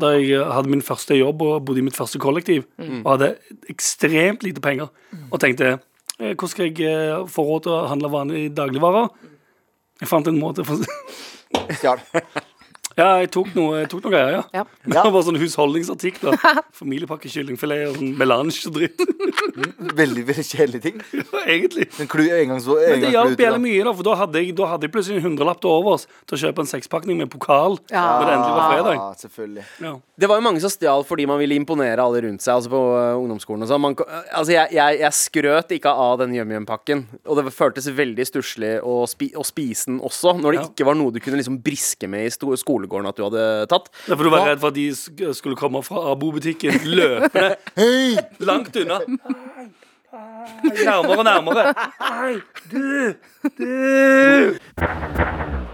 [0.00, 2.64] da jeg hadde min første jobb og bodde i mitt første kollektiv.
[3.04, 3.34] Og hadde
[3.72, 4.88] ekstremt lite penger.
[5.30, 5.76] Og tenkte
[6.18, 9.10] hvordan skal jeg eh, få råd til å handle vanlige dagligvarer?
[10.00, 10.80] Jeg fant en måte for
[11.76, 12.00] Stjal.
[12.96, 14.42] Ja, jeg tok noe, jeg tok noe greier, ja.
[14.56, 14.62] Ja.
[15.06, 16.36] Det var sånn husholdningsartikler.
[16.80, 19.02] Familiepakke kyllingfilet og sånn melange og dritt.
[19.96, 21.02] Veldig veldig kjedelige ting.
[21.36, 21.86] Ja, Egentlig.
[21.98, 24.86] Men klu, engangs, Men det hjalp jævlig mye, da, for da hadde, jeg, da hadde
[24.88, 28.02] jeg plutselig en hundrelapp til overs til å kjøpe en sekspakning med pokal Ja.
[28.18, 28.96] når det endelig var fredag.
[28.98, 29.64] Ja, selvfølgelig.
[29.84, 29.92] Ja.
[30.24, 32.54] Det var jo mange som stjal fordi man ville imponere alle rundt seg.
[32.56, 33.86] Altså på øh, ungdomsskolen og sånn.
[34.00, 37.04] Altså jeg, jeg, jeg skrøt ikke av den yum-yum-pakken.
[37.28, 40.66] Og det føltes veldig stusslig å, spi, å spise den også, når det Ja.
[40.72, 42.50] ikke var noe du kunne liksom briske med i sto
[42.86, 43.90] skolegården at du hadde tatt.
[44.06, 47.56] Er for du var redd for at de sk- skulle komme fra Abo-butikken løpende
[48.48, 49.00] langt unna.
[50.62, 51.64] Nærmere og nærmere.
[52.00, 52.36] Hei,
[52.70, 53.14] du,
[53.58, 54.56] du.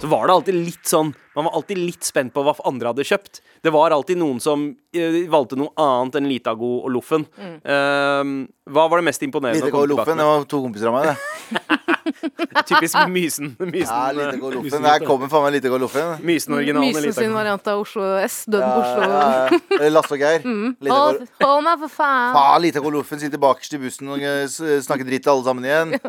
[0.02, 3.06] Så var det alltid litt sånn Man var alltid litt spent på hva andre hadde
[3.08, 3.40] kjøpt.
[3.64, 7.24] Det var alltid noen som uh, valgte noe annet enn Litago og Loffen.
[7.40, 8.32] Eh,
[8.72, 9.62] hva var det mest imponerende?
[9.64, 11.78] Litago og Loffen, det var to kompiser av meg, det.
[12.66, 13.56] Typisk Mysen.
[13.58, 14.84] Mysen, Ja, lite eh, går loffen.
[14.84, 16.14] Her kommer faen meg Litago og loffen.
[16.26, 16.94] mysen originalen.
[16.94, 18.42] Mysen sin variant av Oslo S.
[18.46, 19.08] Døden på Oslo.
[19.08, 19.90] ja, ja.
[19.92, 20.46] Lasse og Geir.
[20.46, 20.74] Mm.
[20.88, 22.36] Hold, hold meg, for faen!
[22.36, 23.22] Faen, Litago og loffen.
[23.22, 25.96] Sitter bakerst i bussen og eh, snakker dritt til alle sammen igjen.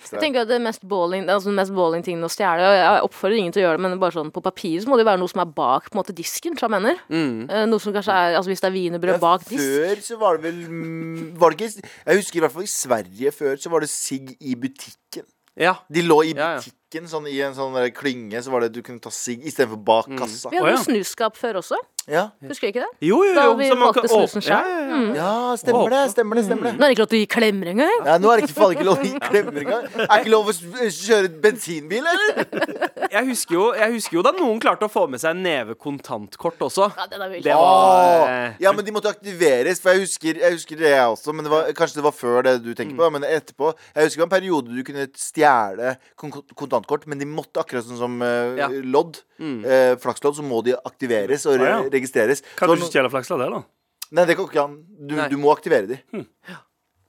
[0.00, 3.52] Jeg tenker at det mest balling Altså mest balling tingen å stjele Jeg oppfordrer ingen
[3.52, 5.32] til å gjøre det, men bare sånn på papiret så må det jo være noe
[5.32, 7.00] som er bak på en måte disken, som jeg mener.
[7.12, 7.48] Mm.
[7.70, 9.62] Noe som kanskje er Altså hvis det er wienerbrød bak disk.
[9.62, 12.72] Før så var det vel mm, Var det ikke Jeg husker i hvert fall i
[12.72, 15.26] Sverige før så var det sigg i butikken.
[15.60, 15.74] Ja.
[15.92, 16.76] De lå i Ja, ja.
[16.90, 19.78] Butikken, sånn i en sånn der klynge, så var det du kunne ta sigg istedenfor
[19.84, 20.50] bak kassa.
[20.50, 21.76] Vi hadde jo snusskap før også.
[22.10, 22.30] Ja.
[22.42, 23.06] Husker du ikke det?
[23.06, 23.34] Jo, jo, jo.
[23.36, 24.96] Da vi så man kan- snusen Å, ja, ja, ja.
[24.96, 25.14] Mm.
[25.14, 26.10] ja, stemmer det.
[26.10, 26.44] Stemmer det.
[26.46, 27.98] stemmer det Nå er det ikke lov til å gi klemmer engang.
[28.06, 29.84] Ja, Nå er det ikke, faen ikke lov å gi klemmer engang.
[30.00, 33.06] Er ikke lov å s- kjøre bensinbil, eller?
[33.10, 35.74] Jeg husker, jo, jeg husker jo da noen klarte å få med seg en neve
[35.76, 36.88] kontantkort også.
[36.96, 40.40] Ja, det, er vel Det var eh, ja, men de måtte aktiveres, for jeg husker,
[40.40, 41.34] jeg husker det jeg også.
[41.36, 43.74] Men det var, kanskje det var før det du tenker på, men etterpå.
[43.94, 45.94] Jeg husker det var en periode du kunne stjele
[46.80, 48.68] kon kort, men de måtte akkurat sånn som eh, Ja.
[48.68, 49.20] lodd.
[49.40, 51.90] Eh, flakslodd, så må de aktiveres og re Ah, ja.
[51.92, 52.42] registreres.
[52.56, 53.62] Kan Så du ikke stjele flakslodd der, da?
[54.12, 54.78] Nei, det går ikke an.
[55.06, 55.28] Du, Nei.
[55.30, 56.00] du må aktivere de.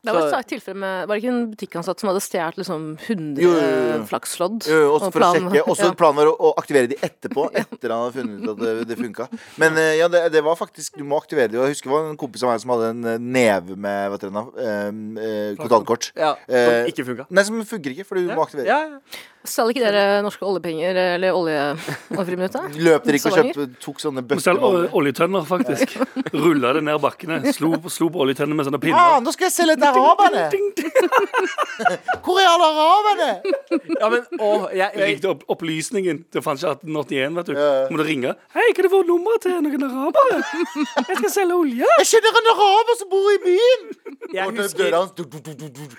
[0.03, 2.85] Det var Så- et tilfelle med Var det ikke en butikkansatt som hadde stjålet liksom
[3.05, 4.05] 100 Jo, jo, jo, jo.
[4.09, 4.65] flakslodd?
[4.65, 5.93] Jo, også Og for å planen- sjekke Også ja.
[5.99, 8.97] planen var å, å aktivere de etterpå, etter han hadde funnet ut at det, det
[8.97, 9.27] funka.
[9.61, 11.59] Men eh, ja, det, det var faktisk Du må aktivere de.
[11.61, 14.17] Jeg husker det var en kompis av meg som hadde en eh, neve med hva
[14.21, 16.11] dere, nå, eh, kontantkort.
[16.17, 17.27] ja, som ikke funka.
[17.29, 18.65] Nei, som funker ikke, fordi du må aktivere.
[18.65, 19.21] Ja, ja.
[19.41, 21.61] Stjal ikke dere norske oljepenger eller olje
[22.13, 22.75] over friminuttet?
[22.85, 24.59] Løp dere ikke og kjøpte tok sånne bøtter stjal
[24.93, 25.95] oljetønner, faktisk.
[26.35, 27.39] Rulla det ned bakkene.
[27.57, 30.43] Slo, slo på oljetønner med sånne Ah, Ja, nå skal jeg selge til araberne!
[32.25, 33.29] Hvor er alle araberne?
[34.01, 36.23] ja men å, jeg, Jeg ringte opp opplysningen.
[36.31, 37.53] til fantes ikke 1881, vet du.
[37.57, 37.69] Ja.
[37.91, 38.33] Må du ringe.
[38.55, 40.41] Hei, kan du få nummeret til noen arabere?
[41.09, 41.89] Jeg skal selge olje.
[42.01, 43.87] Jeg kjenner en araber som bor i byen!
[44.31, 44.93] jeg husker.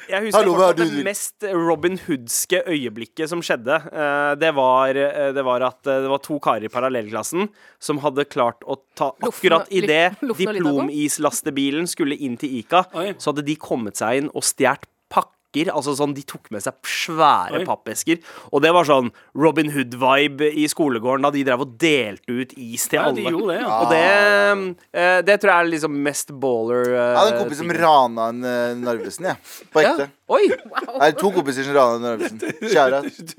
[0.09, 3.77] Jeg husker Hallo, er det mest Robin Hoodske øyeblikket som skjedde.
[3.93, 7.49] Eh, Det var, eh, det var at eh, det var to karer i parallellklassen
[7.83, 12.85] som hadde klart å ta Akkurat idet diplomislastebilen skulle inn til Ica,
[13.19, 15.68] så hadde de kommet seg inn og stjålet pakker.
[15.68, 17.64] Altså sånn, De tok med seg svære Oi.
[17.68, 18.16] pappesker.
[18.55, 22.87] Og det var sånn Robin Hood-vibe i skolegården da de drev og delte ut is
[22.88, 23.16] til Ja, alle.
[23.21, 23.81] de det, ja.
[23.83, 26.88] Og det, eh, det tror jeg er liksom mest baller.
[26.88, 29.37] Uh, Jeg hadde en kompis som rana en uh, Narvesen, jeg.
[29.75, 29.92] På Ja.
[29.92, 30.09] ekte.
[30.33, 30.49] Oi!
[30.49, 32.40] Jeg har to kompiser som rana en Narvesen.
[32.73, 33.03] Kjære.
[33.12, 33.37] Det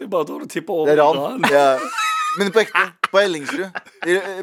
[0.00, 1.42] er er bare da du tipper over Det er ran.
[1.42, 1.50] ran.
[1.52, 1.78] Ja.
[2.38, 2.82] Men på ekte.
[3.14, 3.70] På Ellingsrud.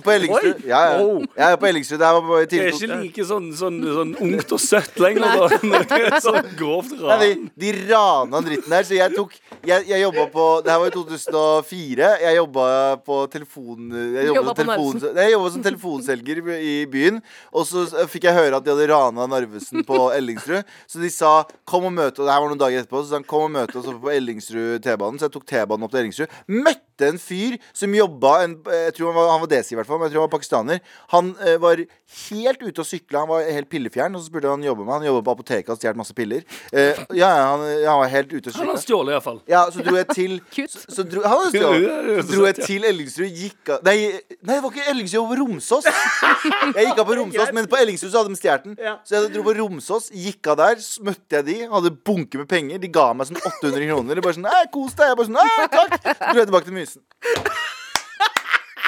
[0.06, 0.62] På Ellingsrud.
[0.64, 1.00] Ja, ja.
[1.04, 1.24] Oh.
[1.36, 2.00] Jeg er på Ellingsrud.
[2.00, 5.26] Det her var på Det er ikke like sånn, sånn, sånn ungt og søtt lenger.
[5.28, 5.58] Da.
[5.68, 7.24] Når det er sånn grovt Nei, ran.
[7.26, 9.36] de, de rana dritten der, så jeg tok
[9.68, 12.12] Jeg, jeg jobba på Det her var i 2004.
[12.24, 12.68] Jeg jobba
[13.06, 13.90] på telefon...
[13.92, 17.20] Jeg jobba Jobba på telefon, nei, jeg jobbet som telefonselger i- i byen.
[17.54, 20.64] Og så fikk jeg høre at de hadde rana Narvesen på Ellingsrud.
[20.88, 23.04] Så de sa 'kom og møte', og det her var noen dager etterpå.
[23.04, 25.20] Så sa han 'kom og møte oss oppe på Ellingsrud T-banen'.
[25.20, 26.28] Så jeg tok T-banen opp til Ellingsrud.
[26.48, 29.88] Møtte en fyr som jobba en, Jeg tror han var, han var desi, i hvert
[29.90, 30.00] fall.
[30.00, 30.80] Men jeg tror han var pakistaner.
[31.16, 31.82] Han eh, var
[32.30, 33.24] helt ute og sykla.
[33.26, 34.16] Han var helt pillefjern.
[34.16, 34.94] Og så spurte han jobbe med.
[34.94, 36.46] Han jobba på apoteket og stjal masse piller.
[36.72, 38.86] Eh, ja, han, han var helt ute og Han har sykla.
[38.86, 39.42] stjålet, iallfall.
[39.52, 40.38] Ja, så dro jeg til
[40.72, 42.26] Så, så dro, han ja, stjålet.
[42.26, 43.98] Så dro jeg til Ellingsrud, gikk av Nei,
[44.42, 45.88] nei, det var ikke Ellingsrud, det var Romsås.
[46.76, 48.76] Jeg gikk av på Romsås, men på Ellingsrud så hadde de stjålet den.
[49.08, 52.48] Så jeg dro på Romsås, gikk av der, så møtte jeg de, hadde bunke med
[52.52, 52.80] penger.
[52.82, 54.18] De ga meg sånn 800 kroner.
[54.20, 55.12] De bare sånn Æ, kos deg.
[55.12, 55.96] Jeg bare sånn Æ, takk.
[56.12, 56.91] Så dro jeg tilbake til Mysen.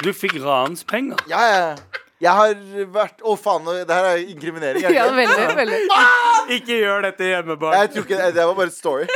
[0.04, 1.16] Du fikk ranspenger.
[1.30, 1.74] Ja, ja.
[2.24, 2.54] Jeg har
[2.94, 4.84] vært Å, faen, det her er inkriminering.
[4.84, 5.56] er det Ja, ikke?
[5.56, 6.46] veldig, Ah!
[6.58, 7.76] Ikke gjør dette hjemme, barn.
[7.80, 9.06] Jeg tror ikke det, det var bare et story.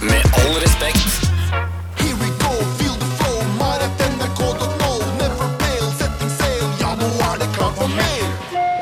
[0.00, 1.04] Med all respekt.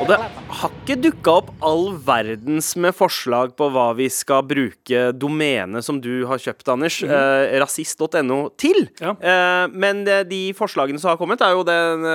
[0.01, 0.17] Og det
[0.57, 5.99] har ikke dukka opp all verdens med forslag på hva vi skal bruke domenet som
[6.01, 8.87] du har kjøpt, Anders, eh, rasist.no, til.
[9.01, 9.13] Ja.
[9.15, 12.07] Eh, men det, de forslagene som har kommet, er jo den,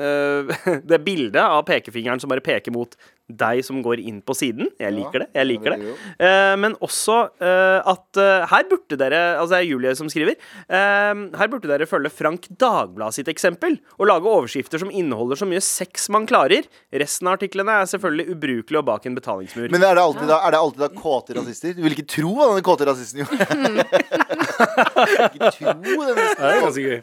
[0.00, 2.96] eh, det bildet av pekefingeren som bare peker mot
[3.38, 4.70] deg som går inn på siden.
[4.80, 5.28] Jeg liker det.
[5.36, 5.94] jeg liker det.
[6.20, 10.36] uh, men også uh, at uh, her burde dere Altså det er Julie som skriver.
[10.68, 15.46] eh, her burde dere følge Frank Dagblad sitt eksempel og lage overskrifter som inneholder så
[15.48, 16.66] mye sex man klarer.
[16.92, 19.68] Resten av artiklene er selvfølgelig ubrukelig og bak en betalingsmur.
[19.72, 21.74] Men er det alltid da, er det alltid da kåte rasister?
[21.76, 23.38] Du vil ikke tro hva denne kåte rasisten gjorde.
[25.36, 26.98] ikke tro denne Det er ganske gøy.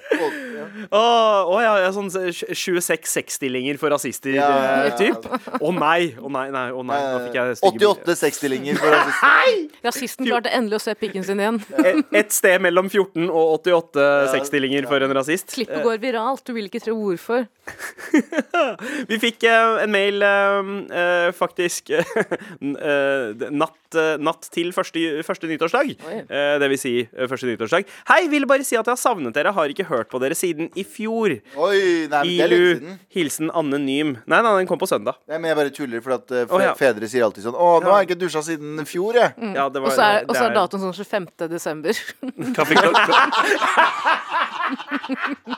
[0.97, 4.95] Å ja, ja, sånn 26 sexstillinger for rasister, Ja, ja, ja.
[4.99, 5.27] typ.
[5.61, 6.13] Å nei!
[6.17, 8.79] Å nei, nei, å nei, nå fikk jeg stygge 88 sexstillinger.
[9.85, 11.59] Rasisten klarte endelig å se pikken sin igjen.
[12.19, 15.51] Et sted mellom 14 og 88 sexstillinger for en rasist.
[15.55, 16.43] Klippet går viralt.
[16.47, 17.47] Du vil ikke tro hvorfor.
[19.09, 21.93] Vi fikk uh, en mail uh, uh, faktisk
[23.61, 25.95] natt natt, eh, natt til første, første nyttårsdag.
[26.29, 27.85] Eh, det vil si eh, første nyttårsdag.
[28.09, 29.53] Hei, vil bare si at jeg har savnet dere.
[29.53, 31.39] Har ikke hørt på dere siden i fjor.
[31.55, 32.99] Oi, nei, men det er lenge siden.
[33.09, 34.17] Hilsen Anonym.
[34.27, 35.15] Nei, nei, den kom på søndag.
[35.27, 36.73] Nei, men jeg bare tuller, for at eh, fe Å, ja.
[36.77, 39.33] fedre sier alltid sånn Å, nå har jeg ikke dusja siden fjor, jeg.
[39.55, 41.47] Ja, det Og så er, det og så er datoen sånn 25.
[41.51, 41.93] desember.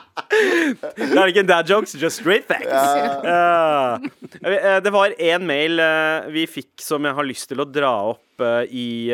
[0.30, 2.70] Det er ikke en dad jokes, just straight facts.
[2.70, 3.98] Ja.
[3.98, 7.92] Uh, det var en mail uh, vi fikk som jeg har lyst til å dra
[8.12, 9.10] opp uh, i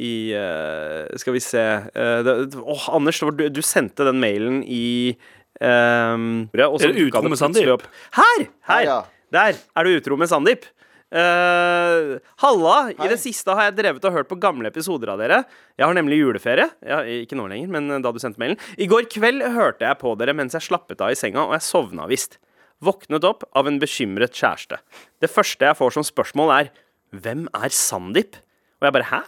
[0.00, 5.16] i eh, Skal vi se eh, det, Åh, Anders, du, du sendte den mailen i
[5.60, 7.88] um, Er du utro med Sandeep?
[8.16, 8.46] Her!
[8.70, 9.00] her Ja, ja.
[9.30, 10.64] Der er du utro med Sandeep.
[11.10, 12.74] Eh, halla!
[12.94, 15.40] I det siste har jeg drevet og hørt på gamle episoder av dere.
[15.78, 16.68] Jeg har nemlig juleferie.
[16.86, 18.60] Ja, ikke nå lenger, men da du sendte mailen.
[18.78, 21.66] I går kveld hørte jeg på dere mens jeg slappet av i senga, og jeg
[21.66, 22.38] sovna visst.
[22.80, 24.78] Våknet opp av en bekymret kjæreste.
[25.20, 26.72] Det første jeg får som spørsmål, er
[27.10, 28.38] Hvem er Sandeep?
[28.78, 29.22] Og jeg bare Hæ?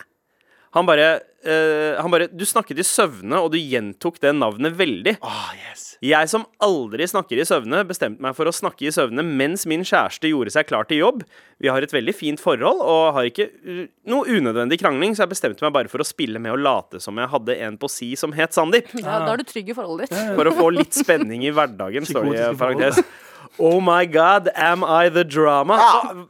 [0.78, 1.08] Han bare,
[1.44, 5.16] eh, han bare Du snakket i søvne, og du gjentok det navnet veldig.
[5.24, 5.92] Oh, yes.
[6.02, 9.84] Jeg som aldri snakker i søvne, bestemte meg for å snakke i søvne mens min
[9.86, 11.22] kjæreste gjorde seg klar til jobb.
[11.62, 15.34] Vi har et veldig fint forhold og har ikke uh, noe unødvendig krangling, så jeg
[15.36, 18.12] bestemte meg bare for å spille med og late som jeg hadde en på si
[18.18, 18.90] som het Sandeep.
[18.98, 20.32] Ja, da er du trygg i forholdet ditt.
[20.34, 22.98] For å få litt spenning i hverdagen, står det i parentes.
[23.62, 25.76] Oh my god, am I the drama?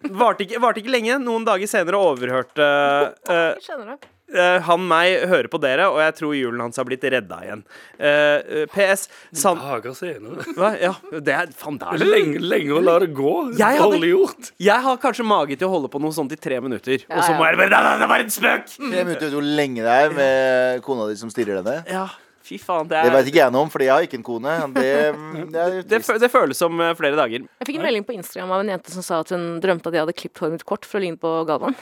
[0.03, 1.17] Varte ikke, varte ikke lenge.
[1.23, 4.09] Noen dager senere overhørte uh, eh,
[4.65, 7.65] han meg hører på dere, og jeg tror julen hans har blitt redda igjen.
[7.99, 9.61] Eh, eh, PS San...
[9.61, 10.47] Dager senere.
[10.57, 10.73] Hva?
[10.81, 12.09] Ja, det er det er det.
[12.09, 13.35] Lenge, lenge å la det gå.
[13.59, 17.05] Jeg hadde- Jeg har kanskje mage til å holde på noe sånt i tre minutter,
[17.09, 18.67] og så Ja, må jeg bare det var en spøk!
[18.77, 21.83] Tre minutter, vet du hvor lenge det er med kona di som stirrer denne?
[21.91, 22.07] Ja,
[22.43, 22.89] fy faen.
[22.91, 24.55] Det, Det er, vet ikke jeg noe om, fordi jeg har ikke en kone.
[24.75, 24.91] Det,
[25.53, 27.45] det det, det føles som eh, flere dager.
[27.63, 29.99] Jeg fikk en melding på Instagram av en jente som sa at hun drømte at
[29.99, 31.77] jeg hadde klippet håret mitt kort for å ligne på Galvan.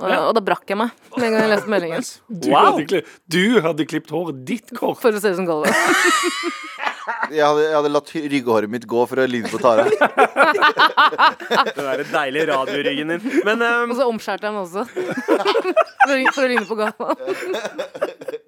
[0.00, 0.16] Og, Ja.
[0.26, 2.06] og da brakk jeg meg med en gang jeg leste meldingen.
[2.28, 2.78] Du, Wow.
[2.80, 4.98] hadde, du hadde klippet håret ditt kort.
[5.00, 5.70] For å se ut som Galvan.
[7.34, 9.84] Jeg hadde, jeg hadde latt ryggehåret mitt gå for å ligne på Tara.
[11.74, 13.26] Den der deilige radioryggen din.
[13.46, 14.86] Men, um, Og så omskjærte jeg meg også.
[16.04, 17.14] For å, for å ligne på gata.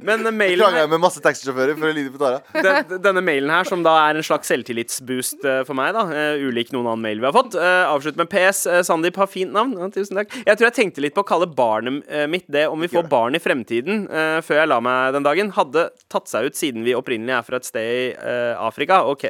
[0.04, 2.42] men mailen Krangla her, jeg med masse taxisjåfører for å ligne på Tara.
[2.52, 6.42] den, denne mailen her, som da er en slags selvtillitsboost eh, for meg, da, eh,
[6.44, 8.61] ulik noen annen mail vi har fått, uh, avslutt med PS.
[8.68, 9.72] eh, Sandeep har fint navn.
[9.80, 10.36] Ja, tusen takk.
[10.36, 13.09] Jeg tror jeg tenkte litt på å kalle barnet eh, mitt det om vi får
[13.09, 15.54] barn i fremtiden, eh, før jeg la meg den dagen.
[15.57, 19.03] Hadde tatt seg ut siden vi opprinnelig er fra et sted i eh, Afrika.
[19.11, 19.24] OK.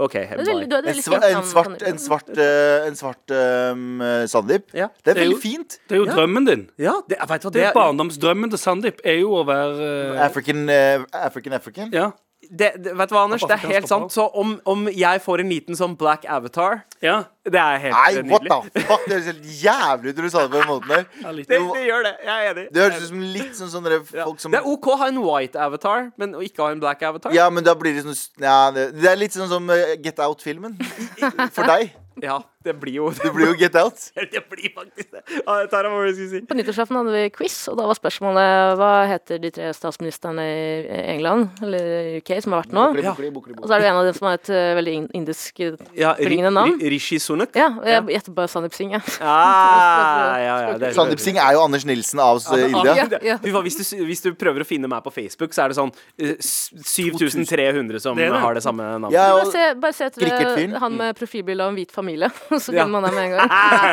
[0.00, 1.88] okay er veldig, du er En, sva, en svart, Sandeep.
[1.88, 4.70] en svart, uh, en svart um, Sandeep.
[4.74, 4.88] Ja.
[5.04, 5.78] Det er veldig jo- fint.
[5.88, 6.14] Det er jo Ja.
[6.16, 6.68] drømmen din.
[6.78, 10.14] Ja, det, jeg vet hva Det det er Barndomsdrømmen til Sandeep er jo å være
[10.16, 11.92] uh, African, uh, African, African.
[11.92, 12.10] Ja.
[12.50, 13.44] Det, det, Vet du hva, Anders?
[13.46, 14.10] Det er helt sant.
[14.12, 17.20] Så om, om jeg får en liten sånn black avatar, ja.
[17.46, 18.72] det er helt Nei, eh, what nydelig.
[18.74, 19.04] the fuck?
[19.06, 21.06] Det høres helt jævlig ut når du sa det på den måten der.
[21.22, 21.48] ja litt.
[21.48, 22.12] Det, det gjør det.
[22.26, 22.66] Jeg er enig.
[22.74, 24.24] Det høres ut som litt sånn sånne Ja.
[24.26, 26.82] folk som Det er OK å ha en white avatar, men å ikke ha en
[26.82, 27.32] black avatar.
[27.36, 30.18] Ja, men da blir det sånn ja, det, det er litt sånn som eh, Get
[30.18, 30.74] Out-filmen.
[31.56, 31.94] For deg.
[32.20, 33.96] Ja, det blir jo Det blir jo Get Out.
[34.34, 35.22] Det blir faktisk det.
[35.46, 36.40] Ja, Tara, hva var det du skulle si?
[36.50, 40.98] På nyttårsaften hadde vi quiz, og da var spørsmålet hva heter de tre statsministrene i
[41.14, 42.84] England, eller UK, som har vært nå?
[42.92, 43.14] Bukli, Ja.
[43.16, 45.60] bukli, bukli, Og så er det en av dem som har et uh, veldig indisk
[45.64, 46.76] eh, Ja, Bringende navn.
[46.92, 47.56] Rishi Sunak?
[47.56, 49.16] Ja, og jeg gjetter bare Sandeep Singh, jeg.
[49.24, 52.94] Ah, ja, ja, Sandeep Singh er jo Anders Nilsen av eh, India.
[53.00, 53.38] Ja, ja.
[53.64, 56.34] Hvis, du, hvis du prøver å finne meg på Facebook, så er det sånn uh,
[56.40, 58.40] 7300 som Det det.
[58.44, 59.16] har det samme navnet.
[59.16, 62.28] Ja, og, se, bare se etter han med profilbilde av en hvit familie,
[62.64, 62.84] så Ja.
[62.84, 63.48] finner man dem med en gang.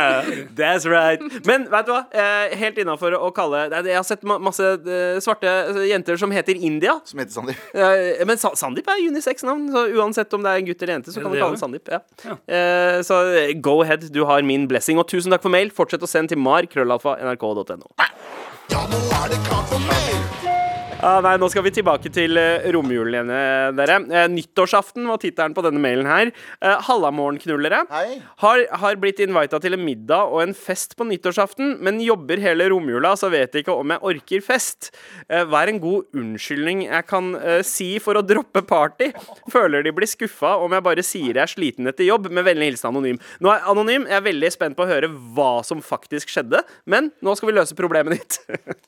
[0.60, 1.22] That's right.
[1.46, 2.02] Men vet du hva?
[2.12, 6.56] Eh, helt innafor å kalle Jeg har sett masse eh, svarte eh, jenter som heter
[6.58, 6.98] India.
[7.06, 7.62] som heter Sandeep.
[7.74, 11.14] Eh, men Sa Sandeep er unisex-navn, så uansett om det er en gutt eller jente,
[11.14, 11.92] så kan du kalle den Sandeep.
[11.94, 12.02] Ja.
[12.48, 13.22] Eh, så
[13.62, 14.98] go ahead, du har min blessing.
[15.02, 15.70] Og tusen takk for mail.
[15.72, 17.92] Fortsett å sende til mar.krøllalfa.nrk.no.
[18.72, 20.67] Ja, nå er det klart for mer.
[20.98, 23.98] Ah, nei, nå skal vi tilbake til uh, romjulen igjen, eh, dere.
[24.10, 26.32] Eh, nyttårsaften var tittelen på denne mailen her.
[26.88, 27.84] Hallamorgenknullere.
[27.92, 28.18] Hei.
[28.42, 32.66] Har, har blitt invita til en middag og en fest på nyttårsaften, men jobber hele
[32.74, 34.90] romjula, så vet ikke om jeg orker fest.
[35.30, 39.12] Eh, er en god unnskyldning jeg kan eh, si for å droppe party?
[39.54, 42.72] Føler de blir skuffa om jeg bare sier jeg er sliten etter jobb, med vennlig
[42.72, 43.22] hilsen Anonym.
[43.44, 47.12] Nå er Anonym, jeg er veldig spent på å høre hva som faktisk skjedde, men
[47.22, 48.40] nå skal vi løse problemet ditt.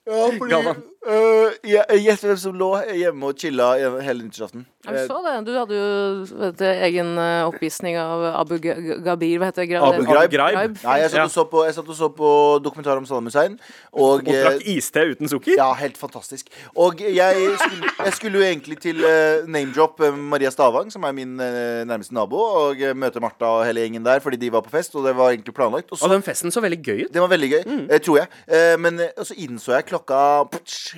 [0.09, 0.81] Ja, fordi Galvan.
[1.05, 3.73] øh, jeg, Gjett hvem som lå hjemme og chilla
[4.03, 4.65] hele nyttårsaften.
[4.89, 5.33] Jeg så det.
[5.45, 9.81] Du hadde jo vet egen eh, oppvisning av Abu G- Gabir, hva heter det?
[9.83, 10.77] Abu Ghraib.
[10.79, 12.29] Nei, jeg satt, og så på, jeg satt og så på
[12.63, 13.57] dokumentar om Saddam Hussein.
[13.91, 15.57] Og, Og drakk eh, iste uten sukker?
[15.59, 16.47] ja, helt fantastisk.
[16.79, 21.35] Og jeg skulle, jeg skulle jo egentlig til uh, name-drop Maria Stavang, som er min
[21.43, 24.71] uh, nærmeste nabo, og uh, møte Martha og hele gjengen der fordi de var på
[24.73, 25.91] fest, og det var egentlig planlagt.
[25.91, 27.11] Og så Og den festen så veldig gøy ut.
[27.13, 28.31] Det var veldig gøy, eh, tror jeg.
[28.47, 30.23] Eh, men så innså jeg klokka
[30.55, 30.95] putsch,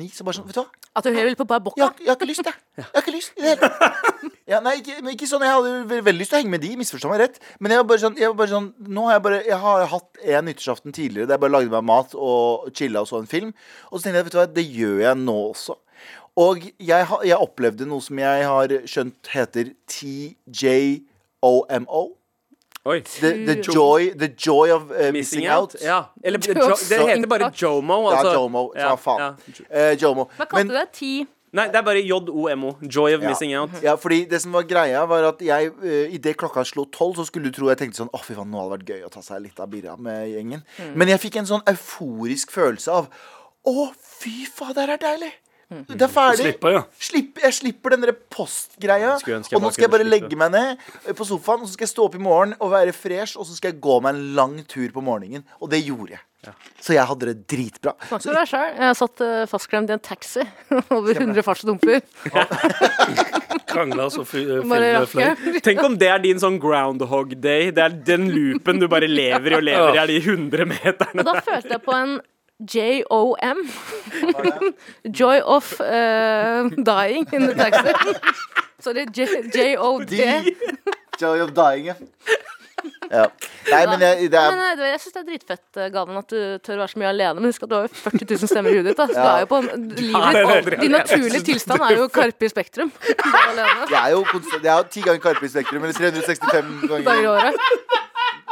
[0.00, 0.70] ni, så bare sånn, vet du hva?
[0.98, 1.86] At du vil på bare Jeg, bocca?
[2.00, 2.56] jeg har ikke lyst, jeg.
[2.80, 3.78] Jeg har ikke lyst i det hele tatt.
[4.50, 6.62] Ja, nei, ikke, men ikke sånn, Jeg hadde ve- veldig lyst til å henge med
[6.64, 7.36] de, misforstå meg rett.
[7.60, 9.78] Men jeg var bare sånn, jeg var bare sånn Nå har jeg bare Jeg har
[9.92, 12.42] hatt en nyttårsaften tidligere der jeg bare lagde meg mat og
[12.74, 13.50] chilla og så en film.
[13.92, 15.74] Og så tenkte jeg, vet du hva, det gjør jeg nå også.
[16.40, 22.02] Og jeg, jeg opplevde noe som jeg har skjønt heter TJOMO.
[22.88, 23.00] Oi.
[23.02, 25.74] The, the, joy, the joy of uh, missing, out.
[25.82, 26.04] Ja.
[26.24, 26.54] Eller jo,
[26.88, 27.98] det heter bare Jomo.
[28.10, 28.32] Ja, Altså.
[28.32, 28.72] Jomo.
[28.74, 29.20] Ja, Ja, faen.
[29.20, 29.66] ja.
[29.70, 30.30] Eh, Jomo.
[30.38, 30.86] Hva kalte du det?
[30.96, 31.26] Ti?
[31.52, 32.76] Nei, det er bare JOMO.
[32.80, 33.28] Joy of Ja.
[33.28, 33.70] missing out.
[33.82, 37.24] Ja, fordi det som var greia var at jeg uh, Idet klokka slo tolv, så
[37.26, 39.10] skulle du tro jeg tenkte sånn Å, fy faen, nå hadde det vært gøy å
[39.10, 40.62] ta seg litt av birra med gjengen.
[40.94, 43.10] Men jeg fikk en sånn euforisk følelse av
[43.66, 45.32] Å, fy faen, det her er deilig.
[45.70, 46.42] Det er ferdig.
[46.42, 46.80] Slipper, ja.
[46.98, 49.12] Slipp, jeg slipper den postgreia.
[49.14, 50.10] Og nå skal jeg bare slippe.
[50.16, 50.72] legge meg ned
[51.04, 53.46] eh, på sofaen, og så skal jeg stå opp i morgen og være fresh, og
[53.46, 55.46] så skal jeg gå meg en lang tur på morgenen.
[55.62, 56.24] Og det gjorde jeg.
[56.80, 57.92] Så jeg hadde det dritbra.
[58.08, 58.70] Snakker du deg sjøl?
[58.80, 60.44] Jeg satt uh, fastklemt i en taxi
[60.96, 62.00] over 100 fartsdumper.
[63.70, 64.64] Krangla så fløy.
[65.62, 67.68] Tenk om det er din sånn groundhog day.
[67.76, 71.20] Det er den loopen du bare lever i og lever i, er de 100 meterne.
[71.20, 72.16] Og da følte jeg på en
[72.60, 73.58] JOM.
[75.10, 77.92] Joy of uh, dying in the taxi.
[78.80, 80.12] Sorry, J- JOD.
[81.20, 81.94] Joy of dying, ja.
[83.10, 83.26] ja.
[83.70, 86.32] Nei, men jeg, det Men er eh, jeg syns det er dritfett, eh, Galvan, at
[86.32, 87.34] du tør å være så mye alene.
[87.42, 88.96] Men husk at du har jo 40 000 stemmer i huet ditt.
[88.96, 89.06] Da.
[89.10, 92.92] Så du er jo på en, livet, din naturlige tilstand er jo Karpe i Spektrum.
[93.04, 94.24] Du er alene Jeg er jo
[94.62, 97.30] jeg har ti ganger Karpe i Spektrum, eller 365 dager i ganger.
[97.36, 98.08] året.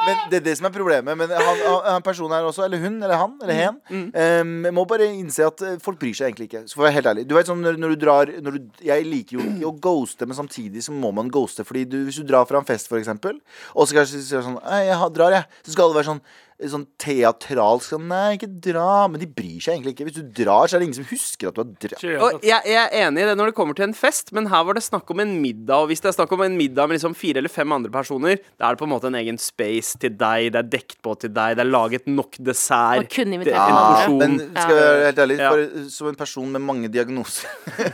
[0.06, 1.18] Men det er det som er problemet.
[1.18, 3.78] Men han, han, personen her også, eller hun, eller han, eller hen,
[4.14, 6.64] em, må bare innse at eh, folk bryr seg egentlig ikke.
[6.68, 8.66] Så for å være helt ærlig Du vet sånn når, når du drar når du,
[8.86, 11.66] Jeg liker jo ikke å ghoste, men samtidig så må man ghoste.
[11.68, 13.40] Fordi du, hvis du drar fra en fest, for eksempel,
[13.74, 15.62] og så kanskje sier sånn «Ei, Jeg drar, jeg.
[15.64, 16.22] Så skal alle være sånn
[16.58, 19.06] Sånn teatralsk sånn, Nei, ikke dra.
[19.06, 20.06] Men de bryr seg egentlig ikke.
[20.08, 22.02] Hvis du drar, så er det ingen som husker at du har dratt.
[22.26, 24.64] Og jeg, jeg er enig i det når det kommer til en fest, men her
[24.66, 25.84] var det snakk om en middag.
[25.84, 28.40] Og hvis det er snakk om en middag med liksom fire eller fem andre personer,
[28.58, 31.14] da er det på en måte en egen space til deg, det er dekt på
[31.22, 33.04] til deg, det er laget nok dessert.
[33.04, 34.18] Og kunne invitert ja, en.
[34.18, 35.52] Men skal jeg være helt ærlig, Ja.
[35.54, 37.46] bare som en person med mange diagnoser,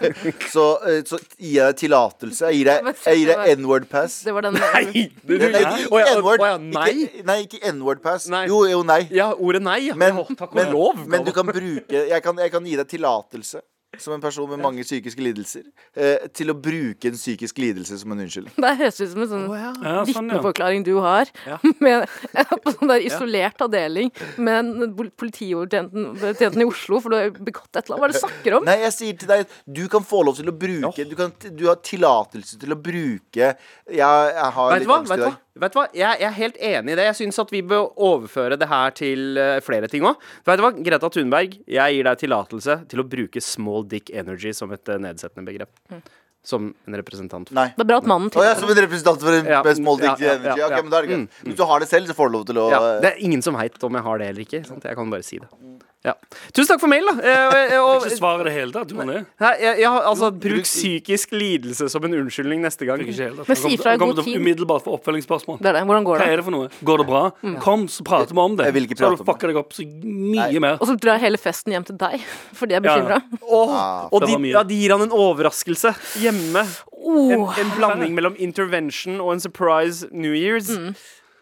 [0.55, 2.49] så, eh, så gir jeg deg tillatelse.
[2.49, 4.23] Jeg gir deg, jeg gir deg n-word-pass.
[4.25, 5.05] Det var den Nei!
[5.25, 5.65] Du, Nei,
[6.15, 6.41] N-word.
[6.73, 6.89] nei?
[7.05, 8.29] Ikke, nei, ikke N-word-pass.
[8.33, 8.45] Nei.
[8.51, 9.03] Jo, jo, nei.
[9.15, 9.81] Ja, ordet nei.
[9.99, 11.05] Men, ja, takk og men, lov.
[11.09, 13.61] men du kan bruke jeg kan, jeg kan gi deg tillatelse,
[14.03, 15.63] som en person med mange psykiske lidelser,
[15.95, 18.57] eh, til å bruke en psykisk lidelse som en unnskyldning.
[18.59, 20.01] Det høres ut som en sånn Ja, sånn, ja.
[20.09, 21.31] vitneforklaring du har.
[21.47, 21.61] Ja.
[21.85, 22.09] Med,
[22.65, 24.11] på sånn der isolert avdeling
[24.43, 28.03] med en pol- politiovertjenten betjenten i Oslo, for du har begått et eller annet.
[28.03, 28.67] Hva er det du snakker om?
[28.67, 31.65] Nei, jeg sier til deg Du kan få lov til å bruke Du, kan, du
[31.71, 33.57] har tillatelse til å bruke Jeg,
[33.95, 34.99] jeg har Vet litt hva?
[35.05, 35.39] angst i dag.
[35.55, 35.85] Vet du hva?
[35.95, 37.05] Jeg, jeg er helt enig i det.
[37.13, 40.19] Jeg syns at vi bør overføre det her til uh, flere ting òg.
[40.49, 44.51] Vet du hva, Greta Thunberg, jeg gir deg tillatelse til å bruke small dick energy
[44.57, 45.71] som et uh, nedsettende begrep.
[46.45, 47.49] Som en representant.
[47.57, 47.69] Nei.
[47.73, 50.11] Det er bra at mannen oh, ja, som en representant for en Ja, small dick
[50.11, 50.59] ja, ja, energy.
[50.61, 50.83] ja, Ok, ja.
[50.83, 51.23] men da er det greit.
[51.39, 53.23] Mm, Hvis du har det selv, så får du lov til å Ja, det er
[53.25, 54.61] ingen som veit om jeg har det eller ikke.
[54.69, 54.85] Sant?
[54.91, 55.49] Jeg kan bare si det.
[56.05, 56.13] Ja.
[56.53, 57.15] Tusen takk for mail, da.
[57.25, 58.91] Eh, eh, og- Ikke svar i det hele tatt.
[58.91, 63.01] Du Nei, jeg, jeg, altså, bruk psykisk lidelse som en unnskyldning neste gang.
[63.01, 64.37] Men si fra i god tid.
[64.37, 65.63] umiddelbart for oppfølgingsspørsmål.
[65.65, 65.85] Det er det.
[65.89, 66.33] Hvordan går Hva det?
[66.35, 66.69] er det for noe?
[66.85, 67.23] Går det bra?
[67.65, 68.69] Kom, så prater vi om det.
[68.69, 70.61] Jeg vil ikke så har du fucka deg opp så mye Nei.
[70.67, 70.77] mer.
[70.81, 72.21] Og så drar hele festen hjem til deg
[72.61, 73.23] fordi jeg er bekymra.
[73.25, 73.65] Ja.
[73.65, 76.67] Ah, og de, ja, de gir han en overraskelse hjemme.
[77.05, 80.69] Oh, En, en blanding mellom intervention og en surprise New Years.
[80.73, 80.93] Uh,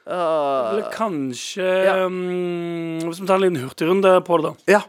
[0.06, 2.06] Eller kanskje Ja.
[2.06, 4.72] um, Hvis vi tar en liten hurtigrunde på det, da.
[4.78, 4.82] ja.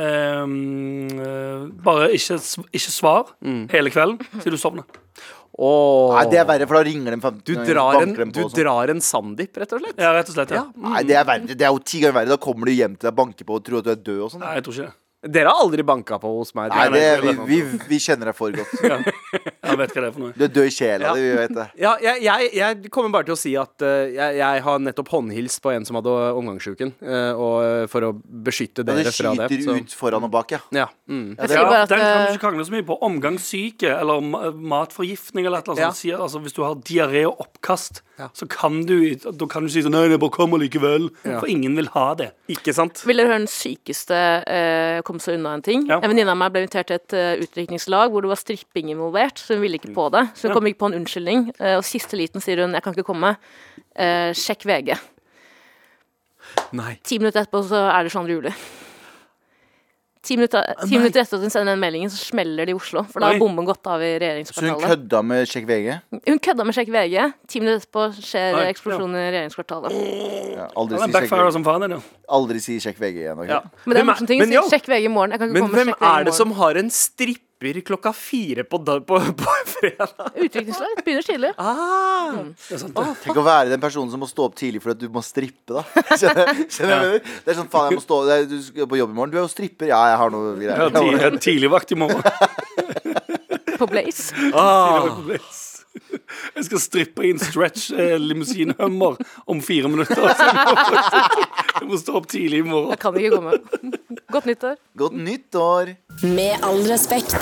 [0.00, 2.36] Um, eh, bare ikke,
[2.72, 3.68] ikke svar Mm.
[3.72, 4.84] hele kvelden til du sovner.
[5.58, 6.14] Oh.
[6.14, 8.40] Nei, det er verre, for da ringer de fem- Du drar en, dem på du
[8.48, 8.54] sånn.
[8.62, 9.98] drar en Sandeep, rett og slett.
[9.98, 10.50] Ja, rett og slett.
[10.54, 10.64] Ja.
[10.76, 11.46] Nei, det er verre.
[11.46, 12.28] Det er jo ti ganger verre.
[12.28, 14.30] Da kommer du hjem til deg, banker på og tror at du er død og
[14.30, 14.40] sånn.
[14.40, 14.94] Nei, jeg tror ikke det.
[15.20, 16.70] Dere har aldri banka på hos meg.
[16.72, 17.56] Nei, det, vi, vi,
[17.90, 18.70] vi kjenner deg for godt.
[19.70, 20.30] Jeg vet hva det er for noe.
[20.34, 21.12] Du er død i sjela Ja.
[21.14, 21.66] di, vi vet det.
[21.78, 25.12] Ja, jeg, jeg, jeg kommer bare til å si at uh, jeg, jeg har nettopp
[25.12, 28.10] håndhilst på en som hadde omgangssjuken, uh, og eh, for å
[28.48, 29.46] beskytte dere ja, fra det.
[29.52, 30.60] skyter ut foran og bak, ja.
[30.74, 30.88] Ja.
[31.06, 31.36] Mm.
[31.36, 31.60] ja det
[31.92, 32.96] Den kan du ikke krangle så mye på.
[33.10, 36.00] Omgangssyke eller matforgiftning eller et eller annet.
[36.00, 36.24] sånt.
[36.26, 38.26] Altså, hvis du har diaré og oppkast, Ja.
[38.36, 41.08] så kan du, da kan du si sånn Nei, det bare kommer likevel.
[41.24, 41.38] Ja.
[41.40, 42.32] For ingen vil ha det.
[42.52, 43.00] Ikke sant?
[43.08, 45.84] Vil dere høre den sykeste uh, komme seg unna en ting?
[45.90, 45.98] Ja.
[46.00, 49.42] En venninne av meg ble invitert til et uh, utdrikningslag hvor det var stripping involvert,
[49.42, 50.24] så hun ville ikke på det.
[50.34, 50.58] Så hun Ja.
[50.58, 51.48] kom ikke på en unnskyldning.
[51.60, 53.36] Uh, og siste liten sier hun 'jeg kan ikke komme'.
[54.00, 54.94] uh, sjekk VG.
[56.72, 56.98] Nei.
[57.04, 58.52] Ti minutter etterpå så er det sånn Juli.
[60.20, 63.00] Ti minutter, ti minutter etter at hun sender den meldingen, så smeller det i Oslo.
[63.08, 63.38] For da Oi.
[63.38, 64.84] har bomben gått av i så hun regjeringskvartalet.
[64.90, 65.86] kødda med Sjekk VG?
[66.28, 67.14] Hun kødda med sjekk VG.
[67.48, 69.96] Ti minutter etterpå skjer Oi, eksplosjonen i regjeringskvartalet.
[70.58, 71.52] Ja, aldri, Den si sjekk backfire VG.
[71.56, 73.40] som faen, den, aldri si Sjekk VG igjen.
[73.40, 73.48] ok?
[73.48, 73.62] Ja.
[73.86, 74.38] Men det er Hvem morsomme ting.
[74.44, 75.30] men, si jo, Sjekk VG i morgen.
[75.32, 76.40] Jeg kan ikke men komme hvem med sjekk VG i er det morgen.
[76.42, 76.90] som har en
[77.60, 80.30] stripper klokka fire på, på, på fredag?
[80.34, 81.50] Utviklingslag begynner tidlig.
[81.60, 82.32] Ah.
[82.68, 83.04] Det er sant, det.
[83.26, 85.76] Tenk å være den personen som må stå opp tidlig for at du må strippe,
[85.76, 85.84] da.
[86.20, 87.20] Skjønner skjønner du hva?
[87.20, 89.34] Det er sånn, faen, jeg må stå det er, Du skal på jobb i morgen.
[89.34, 89.90] Du er jo stripper.
[89.92, 90.86] Ja, jeg har noe greier.
[90.88, 92.24] Ja, tidligvakt i morgen.
[93.76, 94.48] På Blaze.
[94.56, 95.20] Ah.
[96.56, 99.18] Jeg skal strippe i en stretch eh, limousinehummer
[99.50, 100.20] om fire minutter.
[101.80, 102.90] Jeg må- stå opp tidlig i morgen.
[102.94, 103.54] Jeg kan ikke komme.
[104.32, 104.76] Godt nyttår.
[105.00, 105.94] Godt nyttår.
[106.26, 107.36] Med all respekt.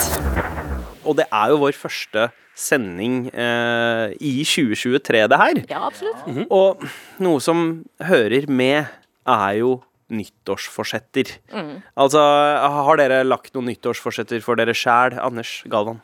[1.08, 2.28] Og det er jo vår første
[2.58, 5.60] sending eh, i 2023, det her.
[5.70, 6.48] Ja, absolutt.
[6.50, 6.82] Og
[7.22, 7.68] noe som
[8.02, 8.88] hører med,
[9.28, 9.76] er jo
[10.08, 11.34] nyttårsforsetter.
[12.00, 12.20] Altså,
[12.88, 16.00] har dere lagt noen nyttårsforsetter for dere sjæl, Anders Galvan?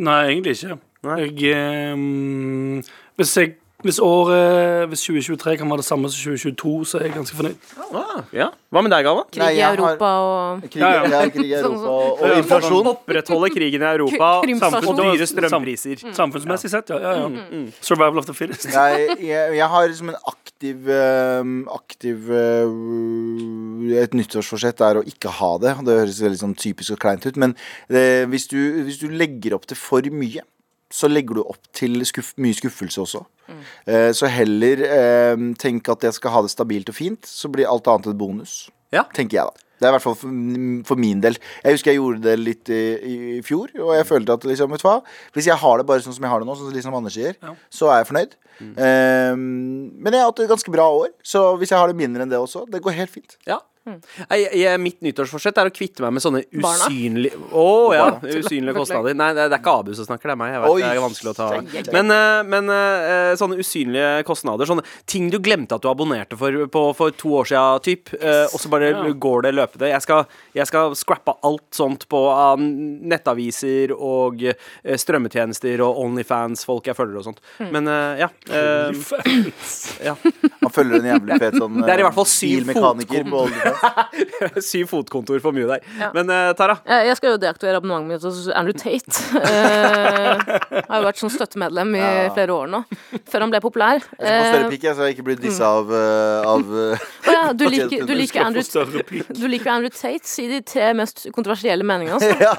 [0.00, 0.78] Nei, egentlig ikke.
[1.00, 2.82] Jeg, um,
[3.16, 7.14] hvis, jeg, hvis året Hvis 2023 kan være det samme som 2022, så er jeg
[7.14, 7.70] ganske fornøyd.
[7.96, 8.48] Ah, ja.
[8.68, 9.24] Hva med deg, Galvan?
[9.32, 11.06] Krig i Europa og Krig, Ja, ja.
[11.08, 12.90] ja, krig i Europa og, og inflasjon.
[12.92, 16.04] Opprettholde krigen i Europa og dyre strømpriser.
[16.20, 17.00] Samfunnsmessig sett, ja.
[17.00, 17.64] ja, ja.
[17.80, 18.68] Survival of the fittest.
[18.68, 25.32] Jeg, jeg, jeg har liksom en aktiv øhm, Aktiv øh, Et nyttårsforsett er å ikke
[25.40, 25.76] ha det.
[25.88, 27.56] Det høres veldig sånn typisk og kleint ut, men
[27.88, 30.44] det, hvis, du, hvis du legger opp til for mye,
[30.90, 33.24] så legger du opp til skuff, mye skuffelse også.
[33.86, 37.70] Eh, så heller eh, tenk at jeg skal ha det stabilt og fint, så blir
[37.70, 38.60] alt annet et bonus.
[38.94, 39.04] Ja.
[39.14, 39.66] Tenker jeg, da.
[39.80, 40.40] Det er i hvert fall for,
[40.90, 41.38] for min del.
[41.64, 43.14] Jeg husker jeg gjorde det litt i, i
[43.46, 44.98] fjor, og jeg følte at liksom, vet du hva
[45.32, 47.16] Hvis jeg har det bare sånn som jeg har det nå, sånn som liksom Anders
[47.16, 47.38] sier,
[47.72, 48.36] så er jeg fornøyd.
[48.60, 52.26] Eh, men jeg har hatt et ganske bra år, så hvis jeg har det mindre
[52.26, 53.38] enn det også, det går helt fint.
[53.48, 53.62] Ja.
[53.88, 57.64] Jeg, jeg, mitt nyttårsforsett er å kvitte meg med sånne usynlige Å
[57.96, 58.34] ja, Barna.
[58.42, 59.14] usynlige kostnader.
[59.16, 60.50] Nei, det, er ikke Abu som snakker, det er meg.
[60.52, 60.82] Jeg vet, Oi.
[60.84, 61.48] det er vanskelig å ta
[61.96, 66.58] Men, eh, men eh, sånne usynlige kostnader, sånne ting du glemte at du abonnerte for
[66.70, 69.06] på, for to år siden, typ, eh, og så bare Ja.
[69.24, 69.88] går det løpende.
[69.94, 76.86] Jeg skal, jeg skal scrappe alt sånt på av nettaviser og eh, strømmetjenester og Onlyfans-folk
[76.92, 77.40] jeg følger og sånt.
[77.72, 78.30] Men eh, ja.
[78.52, 78.92] eh,
[80.04, 80.16] ja.
[80.60, 83.44] Han følger en jævlig fet sånn Det er i hvert fall eh, syv bilmekaniker på
[83.46, 83.69] OnlyFans.
[84.70, 85.84] Syv fotkontor for mye der.
[86.16, 86.78] Men uh, Tara?
[87.10, 89.12] Jeg skal jo deaktivere abonnementet mitt hos Andrew Tate.
[89.36, 92.04] uh, har jo vært sånn støttemedlem i
[92.36, 92.84] flere år nå.
[93.30, 94.00] Før han ble populær.
[94.00, 95.90] Jeg skal få større Eh, pikk, jeg, så jeg ikke blir dissa av,
[96.46, 98.64] av eh, ja, du, liker, du, liker Andrew,
[99.28, 100.26] du liker Andrew Tate.
[100.28, 102.30] Si de tre mest kontroversielle meningene Altså.
[102.40, 102.54] Ja,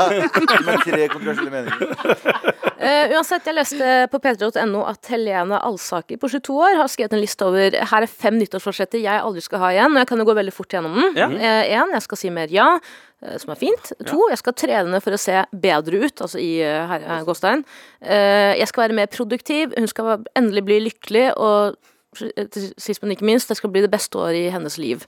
[0.65, 2.70] med tre kontroversielle meninger.
[2.81, 7.21] Eh, uansett, jeg leste på p3.no at Helene Alsaker på 22 år har skrevet en
[7.21, 9.93] liste over Her er fem nyttårsforsetter jeg aldri skal ha igjen.
[9.93, 11.19] Og jeg kan jo gå veldig fort gjennom den.
[11.19, 11.29] Ja.
[11.29, 13.93] uh, jeg skal si mer ja, uh, som er fint.
[14.09, 17.63] To, jeg skal trene for å se bedre ut, altså i uh, her, gåstein.
[18.01, 19.77] Jeg skal være mer produktiv.
[19.77, 21.27] Hun skal endelig bli lykkelig.
[21.37, 21.77] og
[22.15, 25.05] sist, men ikke minst, det skal bli det beste året i hennes liv.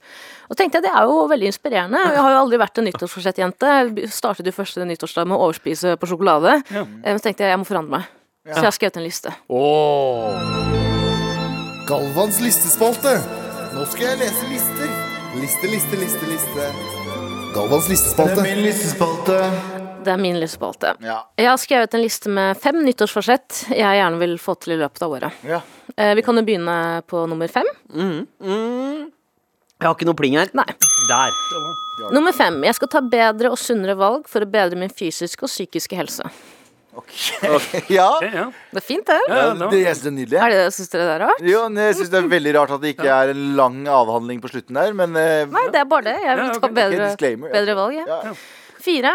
[0.49, 1.99] Og tenkte jeg, Det er jo veldig inspirerende.
[1.99, 3.71] Jeg har jo aldri vært en nyttårsforsettjente.
[4.09, 6.61] Startet jo første nyttårsdag med å overspise på sjokolade.
[6.71, 6.81] Ja.
[6.81, 8.03] Eh, Men så tenkte jeg jeg må forandre meg.
[8.47, 9.31] Så jeg har skrevet en liste.
[11.87, 13.13] Galvans listespalte.
[13.73, 14.89] Nå skal jeg lese lister.
[15.41, 16.67] Liste, liste, liste, liste.
[17.55, 18.35] Galvans listespalte.
[18.41, 19.72] Det er min listespalte.
[20.03, 20.93] Det er min listespalte.
[21.03, 21.19] Ja.
[21.39, 25.05] Jeg har skrevet en liste med fem nyttårsforsett jeg gjerne vil få til i løpet
[25.05, 25.43] av året.
[25.47, 25.61] ja.
[25.97, 27.67] Eh, Vi kan jo begynne på nummer fem.
[27.93, 30.49] Jeg har ikke noe pling her.
[30.55, 30.65] Nei.
[31.09, 31.35] Der.
[32.15, 32.61] Nummer fem.
[32.63, 36.23] Jeg skal ta bedre og sunnere valg for å bedre min fysiske og psykiske helse.
[36.93, 37.11] Ok.
[37.97, 38.07] ja.
[38.19, 38.45] Okay, ja.
[38.71, 39.19] Det er fint, det.
[39.27, 40.39] Ja, ja, det Det jeg synes er nydelig.
[40.39, 41.45] Er det det syns dere det er rart?
[41.51, 44.51] Jo, jeg synes det er veldig rart at det ikke er en lang avhandling på
[44.53, 46.17] slutten der, men eh, Nei, det er bare det.
[46.21, 47.07] Jeg vil ta bedre,
[47.57, 47.97] bedre valg.
[47.97, 48.19] Ja.
[48.29, 48.35] ja.
[48.83, 49.13] Fire.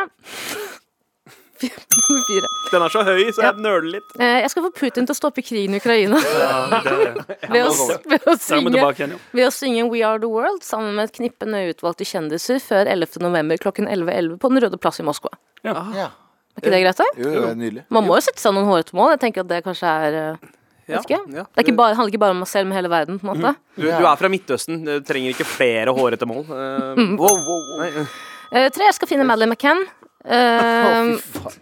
[1.59, 2.49] Nummer fire.
[2.71, 4.13] Den er så høy, så jeg nøler litt.
[4.23, 6.93] Eh, Jeg skal få Putin til å stoppe krigen i Ukraina Ja, det,
[7.55, 9.19] ved å, s- ved å der synge tilbake igjen, ja.
[9.35, 12.87] Ved å synge We Are The World sammen med et knippe nøye utvalgte kjendiser før
[12.95, 13.19] 11.
[13.27, 15.35] november klokken 11.11 på Den røde plass i Moskva.
[15.67, 16.11] ja.
[16.59, 17.05] Er ikke det greit, da?
[17.23, 17.83] Jo, det er nydelig.
[17.95, 19.13] Man må jo sette seg noen hårete mål.
[19.13, 20.47] Jeg tenker at det kanskje er eh,
[20.89, 21.19] Ja, Vet ikke.
[21.37, 21.45] ja.
[21.45, 23.19] Det er ikke bare, handler ikke bare om meg selv, men hele verden.
[23.23, 24.81] på en måte Du, du er fra Midtøsten.
[24.89, 26.43] Du trenger ikke flere hårete mål.
[26.51, 26.99] Eh.
[27.21, 27.85] Wow, wow, wow.
[27.85, 28.07] nei,
[28.53, 29.85] Eh, Tre, jeg skal finne Madeleine McCann.
[30.29, 31.15] Uh,
[31.47, 31.53] oh.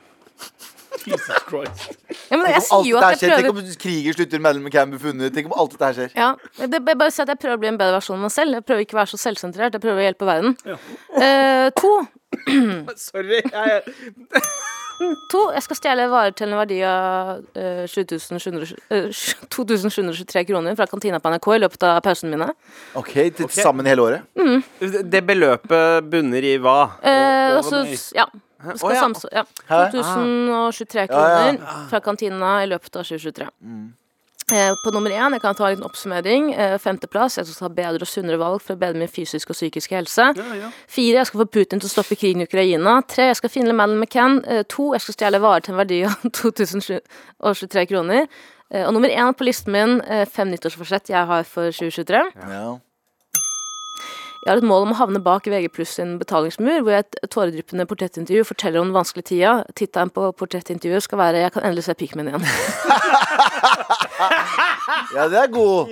[1.05, 1.97] Jesus Christ.
[2.31, 3.45] ja, men jeg sier jo at jeg skjer.
[3.45, 5.35] Tenk om kriger slutter, mellom McCann blir funnet.
[5.35, 6.15] Tenk om alt dette her skjer.
[6.17, 6.31] ja,
[6.63, 8.61] det, jeg bare sier at jeg prøver å bli en bedre versjon av meg selv.
[8.61, 9.77] Jeg prøver ikke å være så selvsentrert.
[9.77, 10.57] Jeg prøver å hjelpe verden.
[11.17, 11.93] Eh, to,
[13.09, 13.43] Sorry.
[13.43, 13.83] Jeg,
[15.33, 19.09] to, jeg skal stjele varer til en verdi av uh, 7700 eh,
[19.53, 22.49] 2723 kroner fra kantina på NRK i løpet av pausene mine.
[22.99, 24.27] Ok, til sammen hele året.
[24.81, 26.79] det beløpet bunner i hva?
[27.05, 27.85] Uh, altså,
[28.17, 28.29] ja.
[28.63, 29.43] Det skal oh, ja.
[29.43, 29.45] ja.
[29.69, 29.81] Hæ?
[29.93, 31.13] 2023 Ja, ja.
[31.13, 33.49] kroner fra kantina i løpet av 2023.
[34.53, 36.53] Eh, på nummer én, jeg kan ta en oppsummering.
[36.55, 39.59] Eh, femteplass, jeg skal ta bedre og sunnere valg for å bedre min fysiske og
[39.59, 40.29] psykiske helse.
[40.39, 40.69] Ja, ja.
[40.87, 43.01] Fire, jeg skal få Putin til å stoppe krigen i Ukraina.
[43.11, 44.39] Tre, jeg skal finne Madeleine McCann.
[44.47, 48.29] Eh, to, jeg skal stjele varer til en verdi av 2023 kroner.
[48.71, 52.23] Eh, og nummer én på listen min, eh, fem nyttårsforsett jeg har for 2023.
[52.47, 52.79] Ja.
[54.47, 57.07] Jeg har et mål om å havne bak VG pluss sin betalingsmur, hvor jeg i
[57.09, 59.55] et tåredryppende portrettintervju forteller om den vanskelige tida.
[59.75, 62.47] Tittelen på portrettintervjuet skal være 'Jeg kan endelig se pikken min igjen'.
[65.17, 65.91] ja, det er god.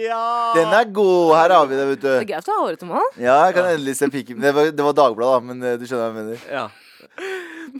[0.55, 1.35] Den er god.
[1.35, 2.07] Her har vi det, vet du.
[2.07, 3.03] Det er greit å ha hårete mål.
[3.19, 4.41] Ja, jeg kan endelig se piken.
[4.41, 6.39] Det var, det var Dagbladet, da, men eh, du skjønner hva jeg mener.
[6.47, 6.71] Ja.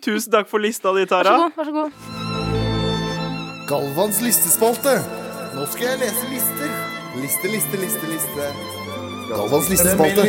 [0.03, 1.55] Tusen takk for lista di, Vær så god.
[1.55, 1.91] vær så god.
[3.71, 4.99] Galvans listespalte.
[5.55, 6.67] Nå skal jeg lese lister.
[7.23, 8.74] Liste, liste, liste, liste.
[9.29, 10.25] Galvans listespalte.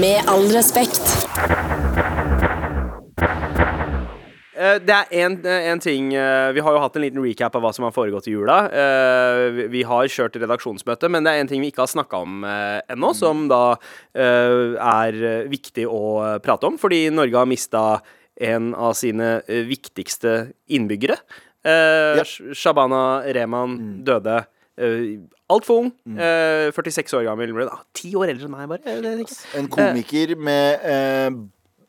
[0.00, 1.02] Med all respekt.
[4.58, 7.62] Eh, Det er en, en ting eh, Vi har jo hatt en liten recap av
[7.62, 8.58] hva som har foregått i jula.
[8.72, 12.42] Eh, vi- har kjørt redaksjonsmøte, men det er en ting vi ikke har snakka om
[12.44, 13.76] eh, ennå, som da
[14.14, 17.84] eh, er eh, viktig å eh, prate om, fordi Norge har mista
[18.40, 21.18] en av sine eh, viktigste innbyggere.
[21.64, 22.24] Eh, Ja.
[22.54, 24.40] Shabana Rehman døde
[24.78, 25.92] uh, altfor ung.
[26.06, 27.54] Uh, 46 år gammel.
[27.96, 28.98] Ti år eldre enn meg, bare.
[29.24, 29.38] Ikke.
[29.58, 31.30] En komiker med eh,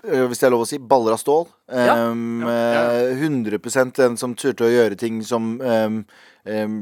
[0.07, 1.45] eh, hvis det er lov å si, baller av stål.
[1.69, 1.99] Ja.
[2.09, 3.13] Um, Ja, ja.
[3.19, 6.01] 100% den som turte å gjøre ting som um,
[6.45, 6.77] um,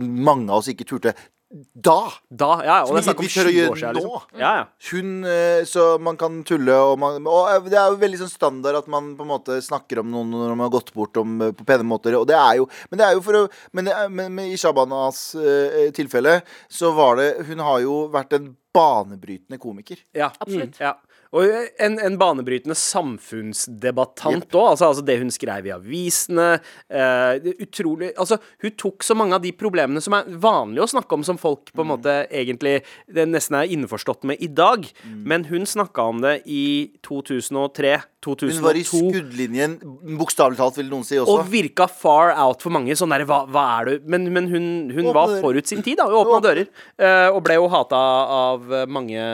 [0.00, 1.14] mange av oss ikke turte
[1.54, 1.98] da.
[2.28, 3.80] Da, ja, og Som det er ikke snakk om vi tør å 20 gjøre år
[3.80, 3.98] siden.
[3.98, 4.14] nå.
[4.14, 4.40] Liksom.
[4.40, 4.64] Ja, ja.
[4.90, 8.32] Hun, eh, så man kan tulle, og, man, og eh, det er jo veldig sånn
[8.32, 11.36] standard at man på en måte snakker om noen når man har gått bort om,
[11.46, 12.18] eh, på pene måter.
[12.18, 13.46] Og det er jo, men det er jo for å
[13.76, 16.40] Men, er, men, men i Shabanas uh, tilfelle
[16.70, 20.00] så var det Hun har jo vært en banebrytende komiker.
[20.16, 20.32] Ja.
[20.40, 20.80] Absolutt.
[20.82, 20.96] Ja.
[21.34, 21.50] Og
[21.82, 24.68] en, en banebrytende samfunnsdebattant òg.
[24.74, 26.48] Altså, altså det hun skrev i avisene.
[26.88, 31.16] Eh, utrolig Altså, hun tok så mange av de problemene som er vanlige å snakke
[31.16, 32.76] om, som folk på en måte egentlig
[33.10, 34.86] nesten er innforstått med i dag.
[35.04, 38.52] Men hun snakka om det i 2003, 2002.
[38.54, 39.76] Hun var i skuddlinjen,
[40.20, 41.34] bokstavelig talt, vil noen si også.
[41.34, 42.94] Og virka far out for mange.
[42.96, 46.06] Sånn der, hva, hva er du Men, men hun, hun var forut sin tid, da.
[46.08, 46.70] Hun åpna dører.
[46.96, 48.00] Eh, og ble jo hata
[48.38, 49.26] av mange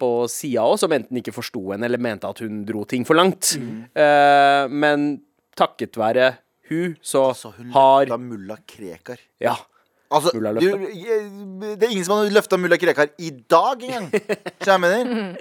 [0.00, 3.18] på sida òg, som enten ikke forsto henne eller mente at hun dro ting for
[3.18, 3.54] langt.
[3.60, 3.78] Mm.
[3.92, 5.06] Uh, men
[5.56, 6.34] takket være
[6.70, 9.20] hun, så Så hun har mulla Krekar.
[9.38, 9.54] Ja.
[10.10, 14.10] Altså, Mulla du, jeg- det er ingen som har løfta mulla Krekar i dag engang.
[14.62, 14.76] Så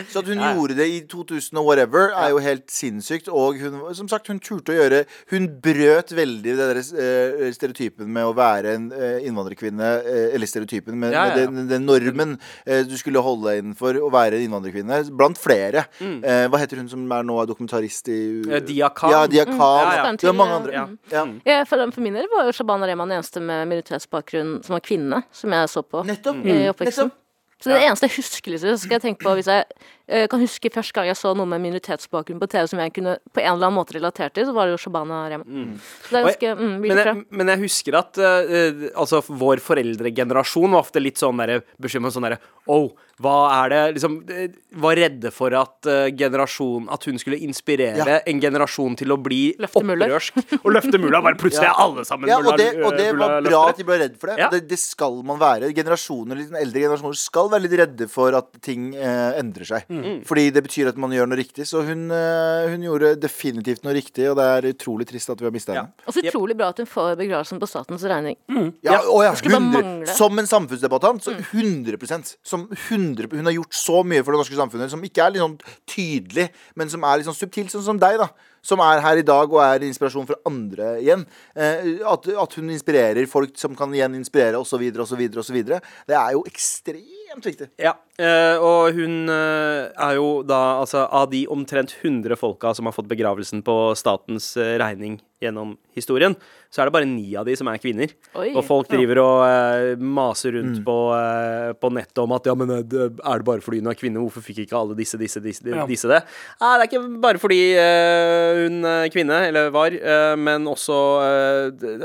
[0.16, 3.28] Så at hun gjorde det i 2000 og whatever, er jo helt sinnssykt.
[3.30, 8.08] Og hun, som sagt, hun turte å gjøre Hun brøt veldig den der eh, stereotypen
[8.10, 9.90] med å være en eh, innvandrerkvinne.
[10.06, 11.46] eh, eller stereotypen med, Ja, ja, ja.
[11.46, 15.04] den, den normen du skulle holde deg innenfor å være innvandrerkvinne.
[15.16, 15.86] Blant flere.
[16.02, 18.66] Eh, hva heter hun som er nå er dokumentarist i Mm.
[18.66, 19.12] Dia Khan.
[19.12, 19.58] Ja, Dia Khan.
[19.60, 20.12] Ja, ja.
[20.18, 20.72] Det er mange andre.
[20.74, 20.88] Ja.
[21.12, 21.24] Ja.
[21.46, 25.22] Ja, for, for min del var jo Shabana Rehman eneste med minoritetsbakgrunn som var kvinne,
[25.36, 26.42] som jeg så på Nettopp.
[26.46, 27.12] i oppveksten.
[27.12, 27.22] Nettopp.
[27.64, 29.64] Så det eneste jeg husker, liksom, så skal jeg tenke på hvis jeg
[30.08, 33.18] eh, kan huske første gang jeg så noe med minoritetsbakgrunn på TV som jeg kunne
[33.34, 35.80] på en eller annen måte relatert til, så var det jo Shabana Rehman.
[36.06, 39.60] Så det er ganske jeg- mm, Men jeg, men jeg husker at uh, altså vår
[39.66, 42.88] foreldregenerasjon var ofte litt sånn derre bekymret sånn derre Oh,
[43.22, 43.34] hva
[43.64, 44.48] er det liksom eh,
[44.82, 48.16] Var redde for at uh, generasjon At hun skulle inspirere Ja.
[48.26, 50.40] en generasjon til å bli opprørsk.
[50.66, 51.22] Og løfte mulla.
[51.22, 54.00] Bare plutselig er alle sammen Ja, og det, og det var bra at de ble
[54.02, 54.40] redd for det.
[54.42, 54.50] Ja.
[54.50, 54.64] Det.
[54.68, 55.70] Det skal man være.
[55.78, 59.86] Generasjoner, litt eldre generasjoner skal være litt redde for at ting uh, endrer seg.
[60.02, 60.20] Mm.
[60.28, 61.68] Fordi det betyr at man gjør noe riktig.
[61.70, 65.48] Så hun, eh, hun gjorde definitivt noe riktig, og det er utrolig trist at vi
[65.48, 65.86] har mista Ja.
[66.08, 68.38] Og så utrolig bra at hun får begravelsen på statens regning.
[68.86, 70.16] Ja, å ja, skulle bare 100, mangle.
[70.16, 74.56] som en samfunnsdebattant, så 100% som 100, Hun har gjort så mye for det norske
[74.56, 78.00] samfunnet som ikke er litt sånn tydelig, men som er litt sånn subtilt, sånn som
[78.00, 78.30] deg, da.
[78.66, 81.26] Som er her i dag og er inspirasjon for andre igjen.
[81.56, 85.60] Eh, at, at hun inspirerer folk som kan igjen inspirere, osv., osv., osv.
[85.66, 87.68] Det er jo ekstremt ekstremt viktig.
[87.82, 92.86] Ja, eh, og hun eh, er jo da altså av de omtrent 100 folka som
[92.86, 96.36] har fått begravelsen på statens eh, regning gjennom historien,
[96.72, 98.12] så er det bare ni av de som er kvinner.
[98.40, 98.50] Oi.
[98.56, 102.72] Og folk driver og uh, maser rundt på, uh, på nettet om at ja, men
[102.72, 105.42] eh, det- er det bare fordi hun er kvinne, hvorfor fikk ikke alle disse, disse,
[105.44, 105.86] disse, Ja.
[105.88, 106.22] disse det?
[106.62, 109.96] Nei, det er ikke bare fordi uh, hun er kvinne, eller var,
[110.40, 110.96] men også,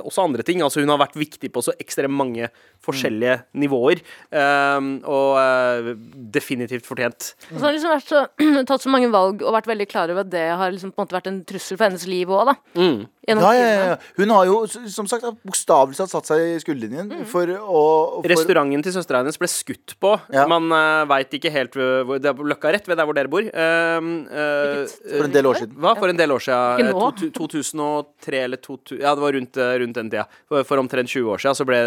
[0.04, 0.62] også andre ting.
[0.62, 2.48] Altså hun har vært viktig på så ekstremt mange
[2.84, 4.00] forskjellige nivåer,
[4.32, 5.96] eh, og
[6.32, 7.34] definitivt fortjent.
[7.50, 8.22] Og så har hun liksom vært så,
[8.70, 11.06] tatt så mange valg og vært veldig klar over at det har liksom på en
[11.06, 12.56] måte vært en trussel for hennes liv òg, da.
[12.80, 13.02] Mm.
[13.30, 13.96] Gjennom Ja, ja, ja.
[14.18, 14.56] Hun har jo
[14.90, 17.24] som sagt bokstavelig talt satt seg i skuddlinjen Mm.
[17.30, 17.82] for å
[18.20, 20.12] for, Restauranten til søstera hennes ble skutt på.
[20.34, 20.44] Ja.
[20.50, 23.42] Man uh, veit ikke helt hvor Det er Løkka rett ved der hvor dere bor.
[23.46, 24.84] Uh, uh,
[25.16, 25.74] For en del år siden.
[25.80, 25.94] Hva?
[25.98, 26.90] For en del år siden.
[26.90, 30.26] Eh, to- 2003 eller 2000 Ja, det var rundt, eh, rundt den tida.
[30.48, 31.80] For, for omtrent 20 år siden så ble,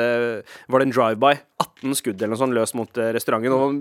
[0.70, 1.34] var det en drive-by.
[1.60, 3.52] 18 skudd eller noe sånt løs mot eh, restauranten.
[3.54, 3.74] Og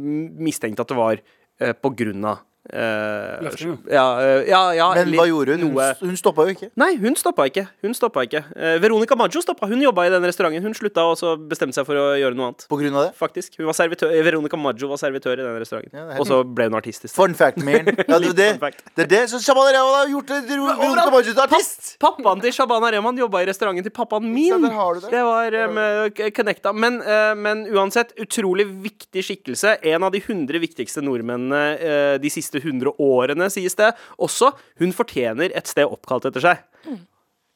[0.42, 1.20] mistenkte at det var
[1.60, 5.64] eh, på grunn av eh, Løfting, ja, eh, ja, ja, Men hva gjorde hun?
[5.72, 6.68] Noe, Hun, stoppa jo ikke.
[6.78, 7.66] Nei, hun stoppa ikke.
[7.84, 8.44] Hun stoppa ikke.
[8.54, 9.66] Uh, Veronica Maggio stoppa.
[9.70, 10.62] Hun jobba i den restauranten.
[10.64, 12.66] Hun slutta og så bestemte seg for å gjøre noe annet.
[12.70, 13.12] På grunn av det.
[13.18, 13.58] Faktisk.
[13.58, 15.96] Hun var servitør, Veronica Maggio var servitør i den restauranten.
[15.98, 17.08] Ja, og så ble hun artist.
[17.16, 17.90] Fun fact, man.
[18.12, 18.82] Ja, det, det, fact.
[18.96, 21.94] det er det Så Shabana Rehman har gjort Veronica Maggio til artist!
[22.02, 24.66] Pappaen til Shabana Rehman jobba i restauranten til pappaen min.
[24.66, 25.10] Det.
[25.12, 26.72] Det var eh, connecta.
[26.76, 26.98] Men,
[27.40, 29.76] men uansett, utrolig viktig skikkelse.
[29.92, 33.92] En av de 100 viktigste nordmennene eh, de siste 100 årene, sies det.
[34.20, 37.00] Også, hun fortjener et sted oppkalt etter seg.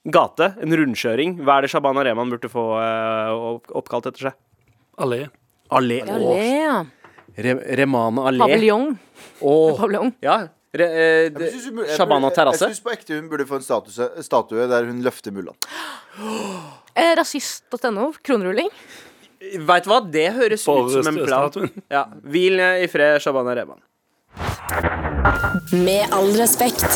[0.07, 1.41] Gate, en rundkjøring.
[1.43, 4.37] Hva er det Shabana Rehman burde få eh, oppkalt etter seg?
[5.03, 5.25] Allé.
[5.75, 5.99] Allé.
[6.07, 6.85] Ja.
[7.37, 8.45] Re Remane Allé.
[8.47, 8.93] Paviljong.
[10.25, 10.39] Ja.
[10.77, 12.69] Re, eh, Shabana terrasse.
[12.69, 15.59] Jeg syns på ekte hun burde få en statue, statue der hun løfter mullaen.
[16.97, 18.07] Eh, Rasist.no.
[18.25, 18.71] Kronerulling.
[19.69, 21.67] Veit du hva, det høres På ut som en plan.
[21.93, 22.07] Ja.
[22.25, 23.83] Hvil i fred, Shabana Rehman.
[25.73, 26.87] Med all respekt.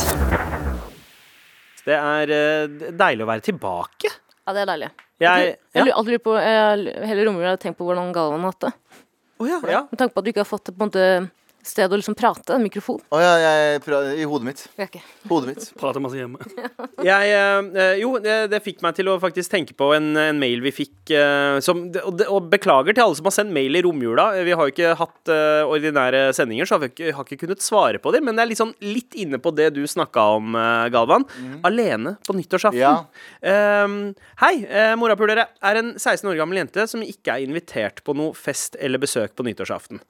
[1.86, 4.10] Det er eh, deilig å være tilbake.
[4.44, 4.90] Ja, det er deilig.
[5.20, 5.84] Jeg Jeg ja.
[5.84, 8.72] lurer alltid på jeg, Hele romjula har jeg tenkt på hvordan Galvan har hatt det.
[9.40, 9.82] Å, ja, ja.
[9.90, 11.04] Med tanke på at du ikke har fått på en måte
[11.66, 13.00] sted å liksom prate, en mikrofon.
[13.12, 14.62] Å ja, jeg, pra- i hodet mitt.
[14.78, 15.02] Ja, ikke.
[15.30, 15.66] Hodet mitt.
[15.80, 16.38] Prater masse hjemme.
[17.00, 20.61] Jeg, eh, jo, det, det fikk meg til å faktisk tenke på en, en mail
[20.61, 23.82] vi fikk eh, som, og, det- og beklager til alle som har sendt mail i
[23.86, 24.26] romjula.
[24.44, 27.64] Vi har jo ikke hatt eh, ordinære sendinger, så har vi ikke, har ikke kunnet
[27.64, 28.28] svare på dem.
[28.28, 31.24] Men det er sånn, litt inne på det du snakka om, eh, Galvan.
[31.64, 32.80] Alene på nyttårsaften.
[32.84, 32.94] Ja.
[33.84, 33.98] Um,
[34.44, 35.48] hei, uh, morapulere.
[35.64, 39.32] Er en 16 år gammel jente som ikke er invitert på noe fest eller besøk
[39.38, 40.00] på nyttårsaften.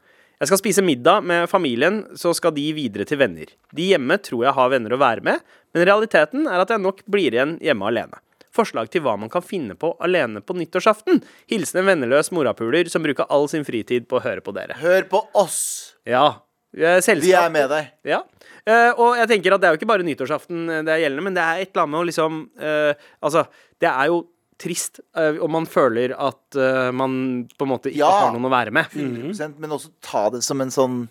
[0.41, 3.51] Jeg skal spise middag med familien, så skal de videre til venner.
[3.76, 5.43] De hjemme tror jeg har venner å være med,
[5.76, 8.22] men realiteten er at jeg nok blir igjen hjemme alene.
[8.57, 11.20] Forslag til hva man kan finne på alene på nyttårsaften.
[11.53, 14.80] Hilsen en venneløs morapuler som bruker all sin fritid på å høre på dere.
[14.80, 15.61] Hør på oss!
[16.09, 16.41] Ja.
[16.72, 17.26] Selskap.
[17.26, 17.93] Vi er med deg.
[18.09, 18.24] Ja.
[18.64, 21.28] Eh, og jeg tenker at det er jo ikke bare nyttårsaften eh, det er gjeldende,
[21.28, 23.45] men det er et eller annet med å liksom eh, Altså,
[23.80, 24.22] det er jo
[24.61, 27.14] trist, eh, og man føler at eh, man
[27.56, 28.11] på en måte ikke Ja.
[28.26, 28.90] har noen å være med.
[28.92, 31.08] 100%, Men også ta det som en sånn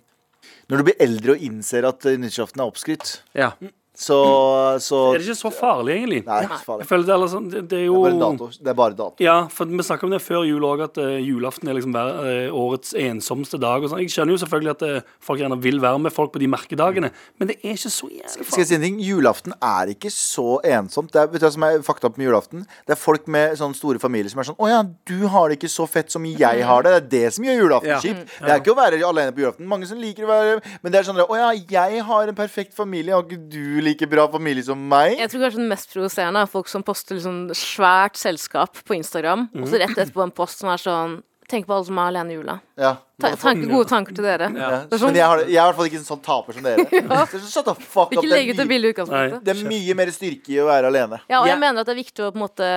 [0.70, 3.52] Når du blir eldre og innser at nyttårsaften er oppskrytt, Ja.
[4.00, 4.18] Så,
[4.80, 6.20] så Er det ikke så farlig, egentlig?
[6.24, 6.86] Nei, ikke så farlig.
[6.86, 8.46] Jeg føler det er, liksom, det, det er Det jo er dato.
[8.56, 9.24] Det er bare dato.
[9.24, 12.12] Ja, for vi snakka om det før jul òg, at uh, julaften er liksom hver,
[12.24, 13.84] uh, årets ensomste dag.
[13.84, 14.00] Og sånn.
[14.06, 17.10] Jeg skjønner jo selvfølgelig at uh, folk gjerne vil være med folk på de merkedagene,
[17.42, 18.48] men det er ikke så jævlig farlig.
[18.54, 19.02] Skal jeg si en ting?
[19.04, 20.48] Julaften er ikke så
[20.78, 21.12] ensomt.
[21.12, 22.64] Det er, vet du hva som er fakta med julaften?
[22.88, 24.80] Det er folk med sånne store familier som er sånn Å ja,
[25.12, 26.96] du har det ikke så fett som jeg har det.
[26.96, 28.00] Det er det som gjør julaften Ja.
[28.00, 28.24] kjip.
[28.40, 29.68] Det er ikke å være alene på julaften.
[29.68, 32.76] Mange som liker å være Men det er sånn Å ja, jeg har en perfekt
[32.78, 33.12] familie.
[33.12, 35.18] Har ikke du like bra familie som meg?
[35.20, 39.50] Jeg tror kanskje den mest provoserende er folk som poster liksom svært selskap på Instagram,
[39.58, 41.20] og så rett etterpå en post som er sånn
[41.50, 42.60] Tenk på alle som er alene i jula.
[42.78, 42.92] Ja.
[43.20, 44.48] Ta tanke, gode tanker til dere.
[44.56, 44.70] Ja.
[44.88, 46.58] Det er sånn- Men jeg, har, jeg er i hvert fall ikke en sånn taper
[46.58, 46.86] som dere.
[47.32, 48.14] Så Shut the fuck up.
[48.16, 49.44] Ikke er, ut det i utgangspunktet.
[49.44, 51.20] det er mye mer styrke i å være alene.
[51.28, 51.64] Ja, og jeg yeah.
[51.66, 52.70] mener at det er viktig å på en måte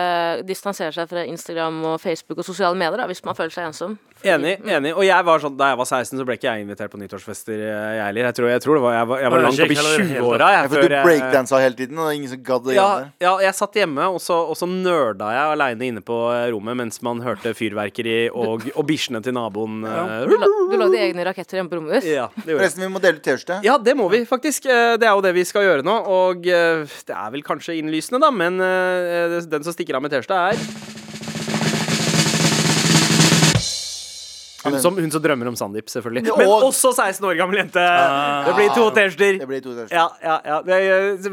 [0.49, 3.99] distansere seg fra Instagram og Facebook og sosiale medier da, hvis man føler seg ensom.
[4.22, 4.59] Enig.
[4.70, 7.01] enig Og jeg var sånn, da jeg var 16, så ble ikke jeg invitert på
[7.01, 8.28] nyttårsfester, eh, jeg heller.
[8.28, 9.95] Jeg tror, jeg tror det var, jeg var, jeg var langt oppi opp i heller
[9.95, 10.51] i det hele 20-åra.
[10.53, 13.09] Jeg, for du breakdansa hele tiden, og det er ingen som gadd å gjøre det.
[13.26, 16.78] ja, jeg satt hjemme, og så, og så nerda jeg aleine inne på eh, rommet
[16.84, 19.82] mens man hørte fyrverkeri og, og bikkjene til naboen.
[19.88, 22.09] eh, Du, la, du lagde egne raketter hjemme på rommet ditt.
[22.16, 22.61] Ja, det gjorde jeg.
[22.62, 23.61] Forresten, vi må dele ut T-skjorte.
[23.66, 24.66] Ja, det må vi faktisk.
[24.72, 25.99] Eh, Det er jo det vi skal gjøre nå.
[26.12, 30.14] Og eh, det er vel kanskje innlysende, da, men eh, den som stikker av med
[30.14, 31.01] T-skjorta, er
[34.62, 36.34] Hun som, hun som drømmer om Sandeep, selvfølgelig.
[36.38, 37.82] Men også 16 år gammel jente.
[38.46, 39.40] Det blir to T-skjorter.
[39.42, 39.96] Det blir to T-skjorter.
[39.96, 40.60] Ja, ja, ja.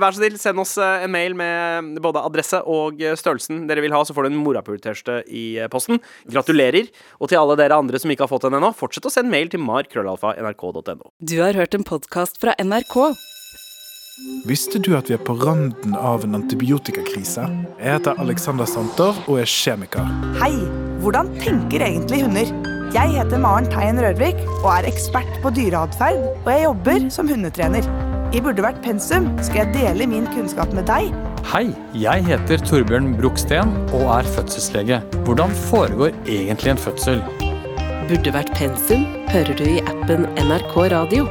[0.02, 3.86] Vær så snill, send oss eh, en mail med både adresse og eh, størrelsen dere
[3.86, 6.02] vil ha, så får du en morapult-T-skjorte i eh, posten.
[6.30, 6.90] Gratulerer.
[7.20, 9.52] Og til alle dere andre som ikke har fått den ennå, fortsett å sende mail
[9.54, 11.12] til markrøllalfa.nrk.no.
[11.22, 12.98] Du har hørt en podkast fra NRK.
[14.20, 17.46] Visste du at vi er på randen av en antibiotikakrise?
[17.80, 20.10] Jeg heter Alexander Santer og er kjemiker.
[20.42, 20.52] Hei!
[21.00, 22.52] Hvordan tenker egentlig hunder?
[22.92, 27.88] Jeg heter Maren Teien Rørvik og er ekspert på dyreatferd, og jeg jobber som hundetrener.
[28.36, 31.14] I Burde vært pensum skal jeg dele min kunnskap med deg.
[31.54, 35.00] Hei, jeg heter Torbjørn Broksten og er fødselslege.
[35.24, 37.24] Hvordan foregår egentlig en fødsel?
[38.10, 41.30] Burde vært pensum hører du i appen NRK Radio.